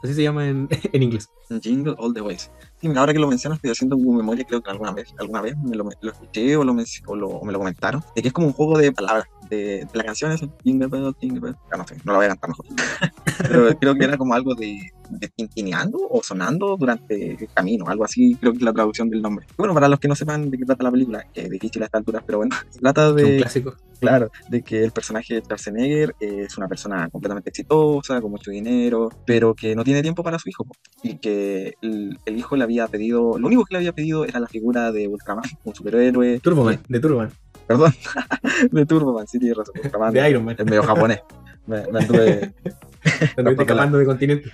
Así 0.03 0.13
se 0.15 0.23
llama 0.23 0.47
en, 0.47 0.67
en 0.91 1.03
inglés. 1.03 1.29
Jingle 1.61 1.95
All 1.99 2.13
the 2.13 2.21
Ways. 2.21 2.49
Sí, 2.81 2.87
ahora 2.95 3.13
que 3.13 3.19
lo 3.19 3.27
mencionas, 3.27 3.57
estoy 3.57 3.71
haciendo 3.71 3.95
Google 3.95 4.17
memoria, 4.17 4.43
creo 4.43 4.61
que 4.61 4.69
alguna 4.71 4.91
vez, 4.91 5.13
alguna 5.19 5.41
vez 5.41 5.55
me 5.57 5.75
lo, 5.75 5.87
lo 6.01 6.11
escuché 6.11 6.57
o, 6.57 6.63
lo, 6.63 6.73
menc- 6.73 7.03
o, 7.05 7.15
lo, 7.15 7.27
o 7.27 7.45
me 7.45 7.53
lo 7.53 7.59
comentaron, 7.59 8.03
de 8.15 8.21
que 8.21 8.27
es 8.29 8.33
como 8.33 8.47
un 8.47 8.53
juego 8.53 8.77
de 8.79 8.91
palabras, 8.91 9.27
de, 9.55 9.85
de 9.85 9.89
la 9.93 10.03
canción 10.03 10.31
esa, 10.31 10.47
Jingle 10.63 10.87
Bell, 10.87 11.15
Jingle 11.19 11.39
Bell, 11.39 11.55
ah, 11.71 11.77
no 11.77 11.87
sé, 11.87 11.95
no 12.03 12.11
la 12.13 12.17
voy 12.17 12.25
a 12.25 12.29
cantar 12.29 12.49
mejor. 12.49 12.65
Pero 13.37 13.79
creo 13.79 13.95
que 13.95 14.03
era 14.03 14.17
como 14.17 14.33
algo 14.33 14.55
de, 14.55 14.91
de 15.09 15.27
tintineando 15.29 15.97
o 16.09 16.21
sonando 16.23 16.75
durante 16.77 17.31
el 17.31 17.47
camino, 17.53 17.85
algo 17.87 18.05
así, 18.05 18.35
creo 18.35 18.51
que 18.51 18.59
es 18.59 18.63
la 18.63 18.73
traducción 18.73 19.09
del 19.09 19.21
nombre. 19.21 19.45
Bueno, 19.57 19.73
para 19.73 19.87
los 19.87 19.99
que 19.99 20.07
no 20.07 20.15
sepan 20.15 20.49
de 20.49 20.57
qué 20.57 20.65
trata 20.65 20.83
la 20.83 20.91
película, 20.91 21.25
que 21.33 21.41
es 21.41 21.49
difícil 21.49 21.81
a 21.81 21.85
esta 21.85 21.97
altura, 21.97 22.23
pero 22.25 22.39
bueno, 22.39 22.55
se 22.69 22.79
trata 22.81 23.05
es 23.07 23.11
un 23.11 23.17
de... 23.17 23.37
clásico. 23.37 23.75
Claro, 23.99 24.31
de 24.49 24.61
que 24.61 24.83
el 24.83 24.91
personaje 24.91 25.35
de 25.35 25.41
Schwarzenegger 25.41 26.13
es 26.19 26.57
una 26.57 26.67
persona 26.67 27.09
completamente 27.09 27.51
exitosa, 27.51 28.19
con 28.19 28.31
mucho 28.31 28.51
dinero, 28.51 29.09
pero 29.25 29.53
que 29.53 29.77
no 29.77 29.85
tiene 29.85 30.01
tiempo 30.01 30.23
para 30.23 30.37
su 30.37 30.49
hijo. 30.49 30.67
Y 31.03 31.19
que 31.19 31.75
el, 31.81 32.19
el 32.25 32.37
hijo 32.37 32.57
le 32.57 32.65
había 32.65 32.85
pedido, 32.87 33.39
lo 33.39 33.47
único 33.47 33.63
que 33.63 33.75
le 33.75 33.77
había 33.77 33.93
pedido 33.93 34.25
era 34.25 34.41
la 34.41 34.47
figura 34.47 34.91
de 34.91 35.07
Ultraman, 35.07 35.45
un 35.63 35.73
superhéroe. 35.73 36.41
Turboman, 36.41 36.81
de 36.89 36.99
Turboman, 36.99 37.31
Perdón, 37.67 37.93
de 38.71 38.85
Turboman, 38.85 39.27
sí, 39.27 39.39
tienes 39.39 39.57
razón. 39.57 39.75
Ultraman 39.83 40.13
de 40.13 40.29
Iron 40.29 40.45
Man. 40.45 40.55
es 40.57 40.65
medio 40.65 40.83
japonés. 40.83 41.21
Me, 41.65 41.85
me 41.87 41.99
anduve, 41.99 42.53
viste 43.37 43.61
escapando 43.61 43.97
de 43.99 44.05
continente. 44.05 44.51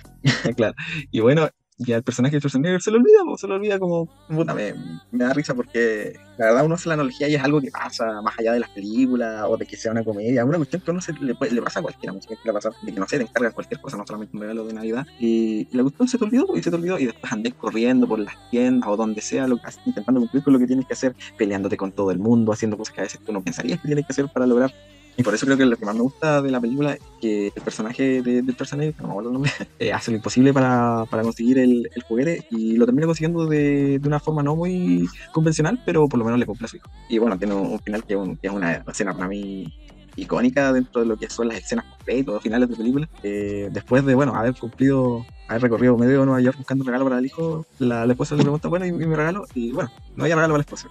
claro. 0.56 0.74
Y 1.10 1.20
bueno, 1.20 1.48
y 1.84 1.92
al 1.92 2.02
personaje 2.02 2.36
de 2.36 2.40
Schwarzenegger 2.40 2.82
se 2.82 2.90
lo 2.90 2.98
olvida, 2.98 3.18
se 3.38 3.46
lo 3.46 3.54
olvida 3.54 3.78
como, 3.78 4.06
puta, 4.28 4.52
me, 4.52 4.74
da 5.12 5.32
risa 5.32 5.54
porque 5.54 6.12
la 6.36 6.46
verdad 6.46 6.66
uno 6.66 6.74
hace 6.74 6.88
la 6.88 6.94
analogía 6.94 7.26
y 7.26 7.34
es 7.34 7.42
algo 7.42 7.60
que 7.60 7.70
pasa 7.70 8.20
más 8.20 8.38
allá 8.38 8.52
de 8.52 8.60
las 8.60 8.68
películas 8.70 9.46
o 9.48 9.56
de 9.56 9.64
que 9.64 9.76
sea 9.76 9.92
una 9.92 10.04
comedia, 10.04 10.44
una 10.44 10.58
cuestión 10.58 10.82
que 10.82 10.90
uno 10.90 11.00
se 11.00 11.14
le, 11.14 11.34
le 11.50 11.62
pasa 11.62 11.80
a 11.80 11.82
cualquiera, 11.82 12.12
mucha 12.12 12.28
gente 12.28 12.42
le 12.44 12.52
pasa 12.52 12.70
de 12.82 12.92
que 12.92 13.00
no 13.00 13.08
sé, 13.08 13.16
te 13.16 13.22
encargas 13.22 13.54
cualquier 13.54 13.80
cosa, 13.80 13.96
no 13.96 14.06
solamente 14.06 14.36
un 14.36 14.42
regalo 14.42 14.66
de 14.66 14.74
Navidad, 14.74 15.06
y, 15.18 15.68
la 15.74 15.82
cuestión 15.82 16.08
se 16.08 16.18
te 16.18 16.24
olvidó 16.24 16.46
y 16.54 16.62
se 16.62 16.70
te 16.70 16.76
olvidó 16.76 16.98
y 16.98 17.06
después 17.06 17.32
andés 17.32 17.54
corriendo 17.54 18.06
por 18.06 18.18
las 18.18 18.34
tiendas 18.50 18.90
o 18.90 18.96
donde 18.96 19.22
sea, 19.22 19.46
lo, 19.46 19.58
intentando 19.86 20.20
cumplir 20.20 20.42
con 20.42 20.52
lo 20.52 20.58
que 20.58 20.66
tienes 20.66 20.86
que 20.86 20.92
hacer, 20.92 21.14
peleándote 21.38 21.78
con 21.78 21.92
todo 21.92 22.10
el 22.10 22.18
mundo, 22.18 22.52
haciendo 22.52 22.76
cosas 22.76 22.94
que 22.94 23.00
a 23.00 23.04
veces 23.04 23.20
tú 23.24 23.32
no 23.32 23.40
pensarías 23.42 23.80
que 23.80 23.88
tienes 23.88 24.06
que 24.06 24.12
hacer 24.12 24.28
para 24.28 24.46
lograr 24.46 24.74
y 25.16 25.22
por 25.22 25.34
eso 25.34 25.46
creo 25.46 25.58
que 25.58 25.66
lo 25.66 25.76
que 25.76 25.84
más 25.84 25.94
me 25.94 26.02
gusta 26.02 26.40
de 26.40 26.50
la 26.50 26.60
película 26.60 26.94
es 26.94 27.00
que 27.20 27.46
el 27.54 27.62
personaje 27.62 28.22
de, 28.22 28.42
del 28.42 28.54
personaje, 28.54 28.94
no 28.98 29.04
me 29.04 29.10
acuerdo 29.10 29.30
el 29.30 29.34
nombre, 29.34 29.52
eh, 29.78 29.92
hace 29.92 30.10
lo 30.10 30.16
imposible 30.16 30.52
para, 30.52 31.04
para 31.10 31.22
conseguir 31.22 31.58
el, 31.58 31.90
el, 31.94 32.02
juguete 32.02 32.46
y 32.50 32.76
lo 32.76 32.86
termina 32.86 33.06
consiguiendo 33.06 33.46
de, 33.46 33.98
de, 33.98 34.08
una 34.08 34.20
forma 34.20 34.42
no 34.42 34.56
muy 34.56 35.08
convencional, 35.32 35.82
pero 35.84 36.08
por 36.08 36.18
lo 36.18 36.24
menos 36.24 36.40
le 36.40 36.46
cumple 36.46 36.66
a 36.66 36.68
su 36.68 36.76
hijo. 36.76 36.90
Y 37.08 37.18
bueno, 37.18 37.38
tiene 37.38 37.54
un, 37.54 37.78
final 37.80 38.04
que, 38.04 38.16
un, 38.16 38.36
que, 38.36 38.46
es 38.46 38.52
una 38.52 38.72
escena 38.72 39.14
para 39.14 39.28
mí 39.28 39.72
icónica 40.16 40.72
dentro 40.72 41.00
de 41.00 41.06
lo 41.06 41.16
que 41.16 41.28
son 41.30 41.48
las 41.48 41.58
escenas 41.58 41.84
completas, 41.84 42.34
los 42.34 42.42
finales 42.42 42.68
de 42.68 42.76
película. 42.76 43.08
Eh, 43.22 43.68
después 43.72 44.04
de, 44.04 44.14
bueno, 44.14 44.34
haber 44.34 44.54
cumplido, 44.54 45.26
haber 45.48 45.62
recorrido 45.62 45.96
medio 45.96 46.24
Nueva 46.24 46.40
York 46.40 46.56
buscando 46.58 46.82
un 46.82 46.86
regalo 46.86 47.04
para 47.04 47.18
el 47.18 47.26
hijo, 47.26 47.66
la, 47.78 48.06
la 48.06 48.12
esposa 48.12 48.36
le 48.36 48.42
pregunta, 48.42 48.68
bueno, 48.68 48.86
¿y, 48.86 48.92
mi 48.92 49.14
regalo? 49.14 49.44
Y 49.54 49.72
bueno, 49.72 49.90
no 50.16 50.24
hay 50.24 50.30
regalo 50.32 50.54
para 50.54 50.58
la 50.58 50.62
esposa. 50.62 50.88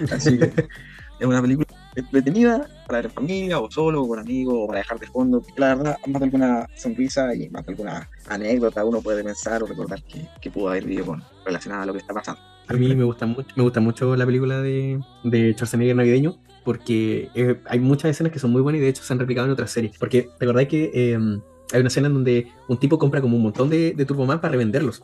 Así 0.14 0.38
que 0.38 0.44
es 1.20 1.26
una 1.26 1.40
película 1.40 1.66
entretenida 1.96 2.68
para 2.86 3.08
en 3.08 3.10
familia 3.10 3.60
o 3.60 3.70
solo 3.70 4.02
o 4.02 4.08
con 4.08 4.18
amigos 4.18 4.54
o 4.56 4.66
para 4.66 4.80
dejar 4.80 4.98
de 4.98 5.06
fondo. 5.06 5.42
La 5.56 5.74
verdad, 5.74 5.96
más 6.06 6.20
de 6.20 6.24
alguna 6.24 6.66
sonrisa 6.74 7.34
y 7.34 7.48
más 7.50 7.64
de 7.66 7.72
alguna 7.72 8.08
anécdota 8.28 8.84
uno 8.84 9.00
puede 9.00 9.22
pensar 9.24 9.62
o 9.62 9.66
recordar 9.66 10.02
que, 10.02 10.26
que 10.40 10.50
pudo 10.50 10.68
haber 10.68 10.84
vivido 10.84 11.06
con, 11.06 11.22
relacionada 11.44 11.82
a 11.82 11.86
lo 11.86 11.92
que 11.92 11.98
está 12.00 12.14
pasando. 12.14 12.40
A 12.68 12.74
mí 12.74 12.94
me 12.94 13.04
gusta 13.04 13.26
mucho, 13.26 13.48
me 13.56 13.62
gusta 13.62 13.80
mucho 13.80 14.14
la 14.14 14.24
película 14.24 14.60
de, 14.60 15.00
de 15.24 15.52
Schwarzenegger 15.54 15.96
navideño 15.96 16.38
porque 16.64 17.28
eh, 17.34 17.60
hay 17.66 17.80
muchas 17.80 18.10
escenas 18.10 18.32
que 18.32 18.38
son 18.38 18.52
muy 18.52 18.62
buenas 18.62 18.80
y 18.80 18.82
de 18.82 18.90
hecho 18.90 19.02
se 19.02 19.12
han 19.12 19.18
replicado 19.18 19.46
en 19.46 19.52
otras 19.52 19.70
series. 19.70 19.98
Porque 19.98 20.28
te 20.38 20.44
acordás 20.44 20.66
que 20.66 20.90
eh, 20.94 21.18
hay 21.72 21.80
una 21.80 21.88
escena 21.88 22.08
en 22.08 22.14
donde 22.14 22.48
un 22.68 22.78
tipo 22.78 22.98
compra 22.98 23.20
como 23.20 23.36
un 23.36 23.42
montón 23.42 23.70
de, 23.70 23.92
de 23.92 24.04
Turboman 24.04 24.40
para 24.40 24.52
revenderlos. 24.52 25.02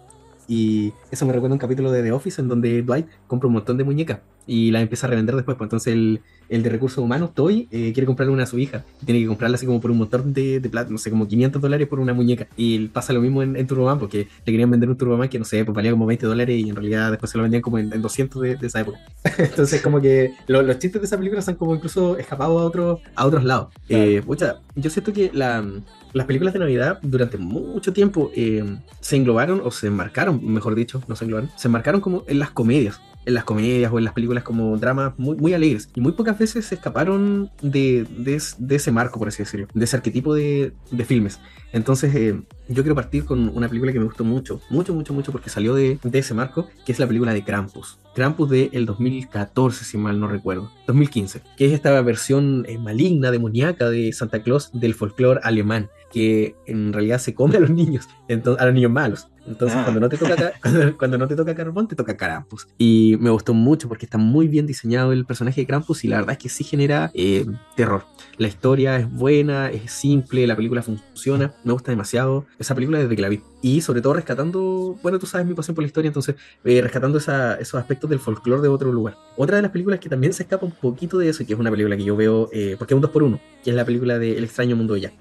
Y 0.48 0.92
eso 1.10 1.26
me 1.26 1.32
recuerda 1.32 1.54
un 1.54 1.58
capítulo 1.58 1.90
de 1.90 2.02
The 2.02 2.12
Office 2.12 2.40
en 2.40 2.46
donde 2.46 2.82
Dwight 2.82 3.06
compra 3.26 3.48
un 3.48 3.54
montón 3.54 3.76
de 3.78 3.84
muñecas 3.84 4.20
y 4.46 4.70
las 4.70 4.82
empieza 4.82 5.06
a 5.06 5.10
revender 5.10 5.34
después. 5.34 5.56
Pues 5.56 5.66
entonces 5.66 5.92
el, 5.92 6.20
el 6.48 6.62
de 6.62 6.70
recursos 6.70 6.98
humanos, 6.98 7.34
Toy, 7.34 7.68
eh, 7.70 7.92
quiere 7.92 8.06
comprarle 8.06 8.32
una 8.32 8.44
a 8.44 8.46
su 8.46 8.58
hija. 8.58 8.84
Tiene 9.04 9.20
que 9.20 9.26
comprarla 9.26 9.56
así 9.56 9.66
como 9.66 9.80
por 9.80 9.90
un 9.90 9.98
montón 9.98 10.32
de, 10.32 10.60
de 10.60 10.68
plata, 10.68 10.90
no 10.90 10.98
sé, 10.98 11.10
como 11.10 11.26
500 11.26 11.60
dólares 11.60 11.88
por 11.88 12.00
una 12.00 12.12
muñeca. 12.12 12.46
Y 12.56 12.88
pasa 12.88 13.12
lo 13.12 13.20
mismo 13.20 13.42
en, 13.42 13.56
en, 13.56 13.66
Turboman 13.66 13.98
porque 13.98 14.28
le 14.44 14.52
querían 14.52 14.70
vender 14.70 14.88
un 14.88 14.96
Turboman 14.96 15.28
que 15.28 15.38
no 15.38 15.44
sé, 15.44 15.64
pues 15.64 15.74
valía 15.74 15.90
como 15.90 16.06
20 16.06 16.26
dólares 16.26 16.58
y 16.58 16.68
en 16.68 16.76
realidad 16.76 17.10
después 17.10 17.30
se 17.30 17.38
lo 17.38 17.42
vendían 17.42 17.62
como 17.62 17.78
en, 17.78 17.92
en 17.92 18.02
200 18.02 18.42
de, 18.42 18.56
de, 18.56 18.66
esa 18.66 18.80
época. 18.80 18.98
entonces 19.38 19.82
como 19.82 20.00
que 20.00 20.34
lo, 20.46 20.62
los 20.62 20.78
chistes 20.78 21.00
de 21.00 21.06
esa 21.06 21.16
película 21.16 21.42
se 21.42 21.50
han 21.50 21.56
como 21.56 21.74
incluso 21.74 22.16
escapado 22.16 22.58
a, 22.58 22.64
otro, 22.64 23.00
a 23.14 23.26
otros 23.26 23.44
lados. 23.44 23.68
Claro. 23.86 24.04
Eh, 24.04 24.22
pucha, 24.22 24.60
yo 24.74 24.90
siento 24.90 25.12
que 25.12 25.30
la 25.32 25.64
las 26.12 26.26
películas 26.26 26.54
de 26.54 26.60
Navidad 26.60 26.98
durante 27.02 27.36
mucho 27.36 27.92
tiempo 27.92 28.30
eh, 28.34 28.64
se 29.00 29.16
englobaron 29.16 29.60
o 29.62 29.70
se 29.70 29.88
enmarcaron, 29.88 30.40
mejor 30.42 30.74
dicho, 30.74 31.02
no 31.08 31.14
se 31.14 31.24
englobaron, 31.24 31.50
se 31.56 31.68
enmarcaron 31.68 32.00
como 32.00 32.24
en 32.26 32.38
las 32.38 32.50
comedias 32.50 33.02
en 33.26 33.34
las 33.34 33.44
comedias 33.44 33.92
o 33.92 33.98
en 33.98 34.04
las 34.04 34.14
películas 34.14 34.44
como 34.44 34.78
dramas 34.78 35.12
muy, 35.18 35.36
muy 35.36 35.52
alegres. 35.52 35.90
Y 35.94 36.00
muy 36.00 36.12
pocas 36.12 36.38
veces 36.38 36.64
se 36.64 36.76
escaparon 36.76 37.50
de, 37.60 38.06
de, 38.16 38.40
de 38.58 38.76
ese 38.76 38.92
marco, 38.92 39.18
por 39.18 39.28
así 39.28 39.42
decirlo, 39.42 39.66
de 39.74 39.84
ese 39.84 39.96
arquetipo 39.96 40.34
de, 40.34 40.72
de 40.90 41.04
filmes. 41.04 41.40
Entonces, 41.72 42.14
eh, 42.14 42.40
yo 42.68 42.82
quiero 42.82 42.94
partir 42.94 43.24
con 43.24 43.50
una 43.54 43.68
película 43.68 43.92
que 43.92 43.98
me 43.98 44.06
gustó 44.06 44.24
mucho, 44.24 44.60
mucho, 44.70 44.94
mucho, 44.94 45.12
mucho, 45.12 45.32
porque 45.32 45.50
salió 45.50 45.74
de, 45.74 45.98
de 46.02 46.18
ese 46.18 46.32
marco, 46.32 46.68
que 46.86 46.92
es 46.92 46.98
la 46.98 47.06
película 47.06 47.34
de 47.34 47.44
Krampus. 47.44 47.98
Krampus 48.14 48.48
del 48.48 48.70
de 48.70 48.84
2014, 48.86 49.84
si 49.84 49.98
mal 49.98 50.18
no 50.18 50.28
recuerdo, 50.28 50.70
2015, 50.86 51.42
que 51.56 51.66
es 51.66 51.72
esta 51.72 52.00
versión 52.00 52.64
eh, 52.66 52.78
maligna, 52.78 53.30
demoníaca 53.30 53.90
de 53.90 54.12
Santa 54.12 54.42
Claus 54.42 54.70
del 54.72 54.94
folclore 54.94 55.40
alemán, 55.42 55.90
que 56.12 56.54
en 56.66 56.92
realidad 56.92 57.18
se 57.18 57.34
come 57.34 57.56
a 57.56 57.60
los 57.60 57.70
niños, 57.70 58.08
entonces, 58.28 58.62
a 58.62 58.66
los 58.66 58.74
niños 58.74 58.92
malos. 58.92 59.28
Entonces, 59.46 59.78
ah. 59.78 59.84
cuando, 59.84 60.00
no 60.00 60.08
te 60.08 60.16
toca, 60.16 60.52
cuando, 60.98 61.18
no 61.18 61.28
te 61.28 61.36
toca 61.36 61.54
Carbón, 61.54 61.88
te 61.88 61.96
toca 61.96 62.16
Krampus. 62.16 62.68
Y 62.78 63.16
me 63.20 63.30
gustó 63.30 63.54
mucho 63.54 63.88
porque 63.88 64.06
está 64.06 64.18
muy 64.18 64.48
bien 64.48 64.66
diseñado 64.66 65.12
el 65.12 65.24
personaje 65.24 65.60
de 65.60 65.66
Krampus 65.66 66.04
y 66.04 66.08
la 66.08 66.18
verdad 66.18 66.32
es 66.32 66.38
que 66.38 66.48
sí 66.48 66.64
genera 66.64 67.10
eh, 67.14 67.46
terror. 67.76 68.04
La 68.38 68.48
historia 68.48 68.96
es 68.96 69.10
buena, 69.10 69.70
es 69.70 69.90
simple, 69.90 70.46
la 70.46 70.56
película 70.56 70.82
funciona, 70.82 71.54
me 71.64 71.72
gusta 71.72 71.90
demasiado 71.90 72.46
esa 72.58 72.74
película 72.74 72.98
desde 72.98 73.16
que 73.16 73.22
la 73.22 73.28
vi. 73.28 73.40
Y 73.62 73.80
sobre 73.80 74.00
todo 74.00 74.14
rescatando, 74.14 74.98
bueno, 75.02 75.18
tú 75.18 75.26
sabes 75.26 75.46
mi 75.46 75.54
pasión 75.54 75.74
por 75.74 75.82
la 75.82 75.86
historia, 75.86 76.08
entonces 76.08 76.36
eh, 76.64 76.80
rescatando 76.82 77.18
esa, 77.18 77.54
esos 77.56 77.80
aspectos 77.80 78.10
del 78.10 78.20
folclore 78.20 78.62
de 78.62 78.68
otro 78.68 78.92
lugar. 78.92 79.16
Otra 79.36 79.56
de 79.56 79.62
las 79.62 79.70
películas 79.70 79.98
que 80.00 80.08
también 80.08 80.32
se 80.32 80.42
escapa 80.42 80.66
un 80.66 80.72
poquito 80.72 81.18
de 81.18 81.28
eso, 81.30 81.42
y 81.42 81.46
que 81.46 81.54
es 81.54 81.58
una 81.58 81.70
película 81.70 81.96
que 81.96 82.04
yo 82.04 82.16
veo, 82.16 82.48
eh, 82.52 82.76
porque 82.78 82.94
es 82.94 82.96
un 82.96 83.02
2 83.02 83.10
por 83.10 83.22
1 83.22 83.40
que 83.66 83.70
es 83.70 83.76
la 83.76 83.84
película 83.84 84.16
de 84.20 84.38
El 84.38 84.44
extraño 84.44 84.76
mundo 84.76 84.94
de 84.94 85.00
Jack. 85.00 85.14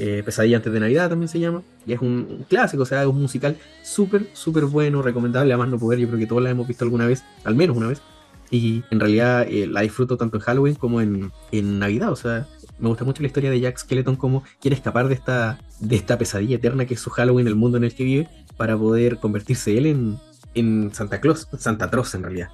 Eh, 0.00 0.22
Pesadilla 0.24 0.58
antes 0.58 0.72
de 0.72 0.78
Navidad 0.78 1.08
también 1.08 1.28
se 1.28 1.40
llama, 1.40 1.62
y 1.84 1.92
es 1.92 2.00
un, 2.00 2.46
clásico, 2.48 2.84
o 2.84 2.86
sea, 2.86 3.02
es 3.02 3.08
un 3.08 3.20
musical 3.20 3.56
súper, 3.82 4.28
súper 4.32 4.66
bueno, 4.66 5.02
recomendable, 5.02 5.52
además 5.52 5.70
no 5.70 5.78
poder, 5.78 5.98
yo 5.98 6.06
creo 6.06 6.20
que 6.20 6.26
todos 6.26 6.40
la 6.40 6.50
hemos 6.50 6.68
visto 6.68 6.84
alguna 6.84 7.04
vez, 7.04 7.24
al 7.42 7.56
menos 7.56 7.76
una 7.76 7.88
vez, 7.88 8.00
y 8.48 8.84
en 8.92 9.00
realidad 9.00 9.44
eh, 9.48 9.66
la 9.66 9.80
disfruto 9.80 10.16
tanto 10.16 10.36
en 10.36 10.42
Halloween 10.44 10.76
como 10.76 11.00
en, 11.00 11.32
en, 11.50 11.80
Navidad, 11.80 12.12
o 12.12 12.16
sea, 12.16 12.46
me 12.78 12.88
gusta 12.88 13.04
mucho 13.04 13.22
la 13.22 13.26
historia 13.26 13.50
de 13.50 13.58
Jack 13.58 13.78
Skeleton, 13.78 14.14
como 14.14 14.44
quiere 14.60 14.76
escapar 14.76 15.08
de 15.08 15.14
esta, 15.14 15.58
de 15.80 15.96
esta 15.96 16.16
pesadilla 16.16 16.54
eterna 16.54 16.86
que 16.86 16.94
es 16.94 17.00
su 17.00 17.10
Halloween, 17.10 17.48
el 17.48 17.56
mundo 17.56 17.76
en 17.76 17.82
el 17.82 17.92
que 17.92 18.04
vive, 18.04 18.28
para 18.56 18.78
poder 18.78 19.18
convertirse 19.18 19.76
él 19.76 19.86
en, 19.86 20.18
en 20.54 20.92
Santa 20.92 21.20
Claus, 21.20 21.48
Santa 21.58 21.90
Claus 21.90 22.14
en 22.14 22.22
realidad. 22.22 22.48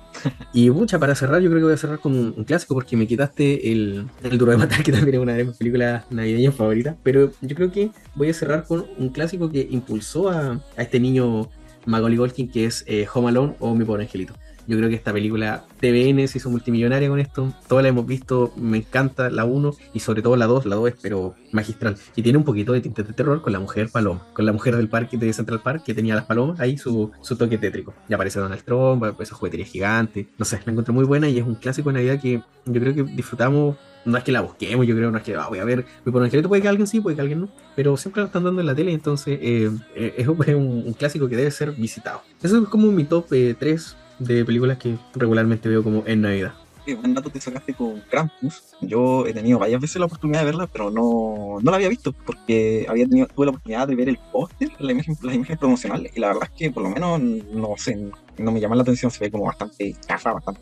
Y 0.53 0.71
mucha, 0.71 0.99
para 0.99 1.15
cerrar, 1.15 1.41
yo 1.41 1.49
creo 1.49 1.61
que 1.61 1.65
voy 1.65 1.75
a 1.75 1.79
cerrar 1.79 1.99
con 1.99 2.15
un, 2.15 2.45
clásico 2.45 2.75
porque 2.75 2.97
me 2.97 3.07
quitaste 3.07 3.73
el, 3.73 4.07
el, 4.23 4.39
Duro 4.39 4.53
de 4.53 4.59
Matar, 4.59 4.83
que 4.83 4.93
también 4.93 5.17
es 5.17 5.21
una 5.21 5.35
de 5.35 5.45
mis 5.45 5.57
películas 5.57 6.05
navideñas 6.11 6.55
favoritas. 6.55 6.97
Pero 7.03 7.33
yo 7.41 7.57
creo 7.57 7.73
que 7.73 7.91
voy 8.15 8.31
a 8.31 8.35
cerrar 8.35 8.65
con 8.65 8.87
un 8.99 9.09
clásico 9.11 9.51
que 9.51 9.67
impulsó 9.71 10.31
a, 10.31 10.61
a 10.77 10.83
este 10.83 11.01
niño 11.01 11.49
Macaulay 11.87 12.17
Culkin, 12.17 12.51
que 12.51 12.67
es 12.67 12.85
eh, 12.87 13.07
Home 13.13 13.29
Alone 13.29 13.57
o 13.59 13.75
Mi 13.75 13.85
Pobre 13.85 14.05
Angelito. 14.05 14.35
Yo 14.67 14.77
creo 14.77 14.89
que 14.89 14.95
esta 14.95 15.13
película 15.13 15.65
TVN 15.81 16.27
se 16.29 16.39
hizo 16.39 16.51
multimillonaria 16.51 17.09
con 17.09 17.21
esto. 17.21 17.53
Todas 17.69 17.83
la 17.83 17.89
hemos 17.89 18.07
visto, 18.07 18.53
me 18.57 18.79
encanta 18.79 19.31
la 19.31 19.45
1 19.45 19.75
y 19.93 20.01
sobre 20.01 20.23
todo 20.23 20.37
la 20.37 20.47
2. 20.47 20.67
La 20.67 20.77
2 20.77 20.89
es 20.89 20.95
pero 21.01 21.35
magistral. 21.53 21.97
Y 22.17 22.23
tiene 22.23 22.39
un 22.39 22.45
poquito 22.45 22.73
de 22.73 22.81
tintes 22.81 23.07
de 23.07 23.13
terror 23.13 23.43
con 23.43 23.53
la 23.53 23.61
mujer 23.61 23.89
paloma. 23.91 24.27
Con 24.33 24.47
la 24.47 24.53
mujer 24.53 24.77
del 24.77 24.89
parque 24.89 25.17
de 25.17 25.33
Central 25.33 25.61
Park 25.63 25.85
que 25.85 25.95
tenía 25.95 26.15
las 26.15 26.25
palomas, 26.25 26.61
ahí 26.61 26.79
su, 26.79 27.11
su 27.21 27.37
toque 27.37 27.59
tétrico. 27.59 27.95
Y 28.09 28.15
aparece 28.15 28.41
Donald 28.41 28.63
Trump, 28.65 29.05
esa 29.21 29.35
juguetería 29.35 29.67
gigante. 29.67 30.29
No 30.39 30.45
sé, 30.45 30.61
la 30.65 30.73
encontré 30.73 30.93
muy 30.93 31.05
buena 31.05 31.29
y 31.29 31.39
es 31.39 31.47
un 31.47 31.55
clásico 31.55 31.91
de 31.91 31.95
Navidad 31.95 32.21
que 32.21 32.43
yo 32.67 32.81
creo 32.81 32.95
que 32.95 33.03
disfrutamos 33.03 33.77
no 34.05 34.19
es 34.19 34.25
que 34.25 34.33
la 34.33 34.43
busquemos, 34.43 34.87
yo 34.87 34.95
creo, 34.95 35.11
no 35.11 35.19
es 35.19 35.25
que 35.25 35.35
ah, 35.35 35.47
voy 35.49 35.59
a 35.59 35.65
ver, 35.65 35.85
voy 36.05 36.13
por 36.13 36.21
un 36.21 36.27
esqueleto, 36.27 36.49
puede 36.49 36.63
que 36.63 36.69
alguien 36.69 36.87
sí, 36.87 37.01
puede 37.01 37.17
que 37.17 37.23
alguien 37.23 37.41
no, 37.41 37.49
pero 37.75 37.97
siempre 37.97 38.23
la 38.23 38.27
están 38.27 38.45
dando 38.45 38.61
en 38.61 38.67
la 38.67 38.75
tele, 38.75 38.93
entonces 38.93 39.39
eh, 39.41 39.71
eh, 39.95 40.15
es 40.19 40.29
un, 40.29 40.95
clásico 40.99 41.29
que 41.29 41.37
debe 41.37 41.51
ser 41.51 41.73
visitado. 41.73 42.23
Eso 42.43 42.63
es 42.63 42.69
como 42.69 42.91
mi 42.93 43.05
top 43.05 43.33
eh, 43.33 43.55
3 43.59 43.97
de 44.19 44.45
películas 44.45 44.79
que 44.79 44.97
regularmente 45.15 45.69
veo 45.69 45.83
como 45.83 46.05
en 46.07 46.23
Navidad. 46.23 46.55
Qué 46.85 46.95
buen 46.95 47.15
dato 47.15 47.31
te 47.31 47.41
sacaste 47.41 47.73
con 47.73 48.01
Krampus. 48.11 48.75
Yo 48.83 49.27
he 49.27 49.33
tenido 49.33 49.59
varias 49.59 49.81
veces 49.81 49.97
la 49.97 50.05
oportunidad 50.05 50.41
de 50.41 50.47
verla, 50.47 50.67
pero 50.67 50.91
no, 50.91 51.59
no 51.63 51.71
la 51.71 51.77
había 51.77 51.89
visto 51.89 52.13
porque 52.13 52.85
había 52.89 53.09
tenido, 53.09 53.27
tuve 53.29 53.47
la 53.47 53.51
oportunidad 53.53 53.89
de 53.89 53.95
ver 53.95 54.11
el 54.11 54.19
póster, 54.31 54.71
las 54.79 54.91
imágenes 54.91 55.59
promocionales, 55.59 56.13
y 56.15 56.21
la 56.21 56.29
verdad 56.29 56.43
es 56.45 56.51
que 56.51 56.71
por 56.71 56.83
lo 56.83 56.91
menos, 56.91 57.21
no 57.21 57.75
sé, 57.79 58.11
no 58.39 58.53
me 58.53 58.61
llama 58.61 58.77
la 58.77 58.83
atención, 58.83 59.11
se 59.11 59.21
ve 59.21 59.31
como 59.31 59.45
bastante 59.45 59.95
caja, 60.07 60.33
bastante 60.33 60.61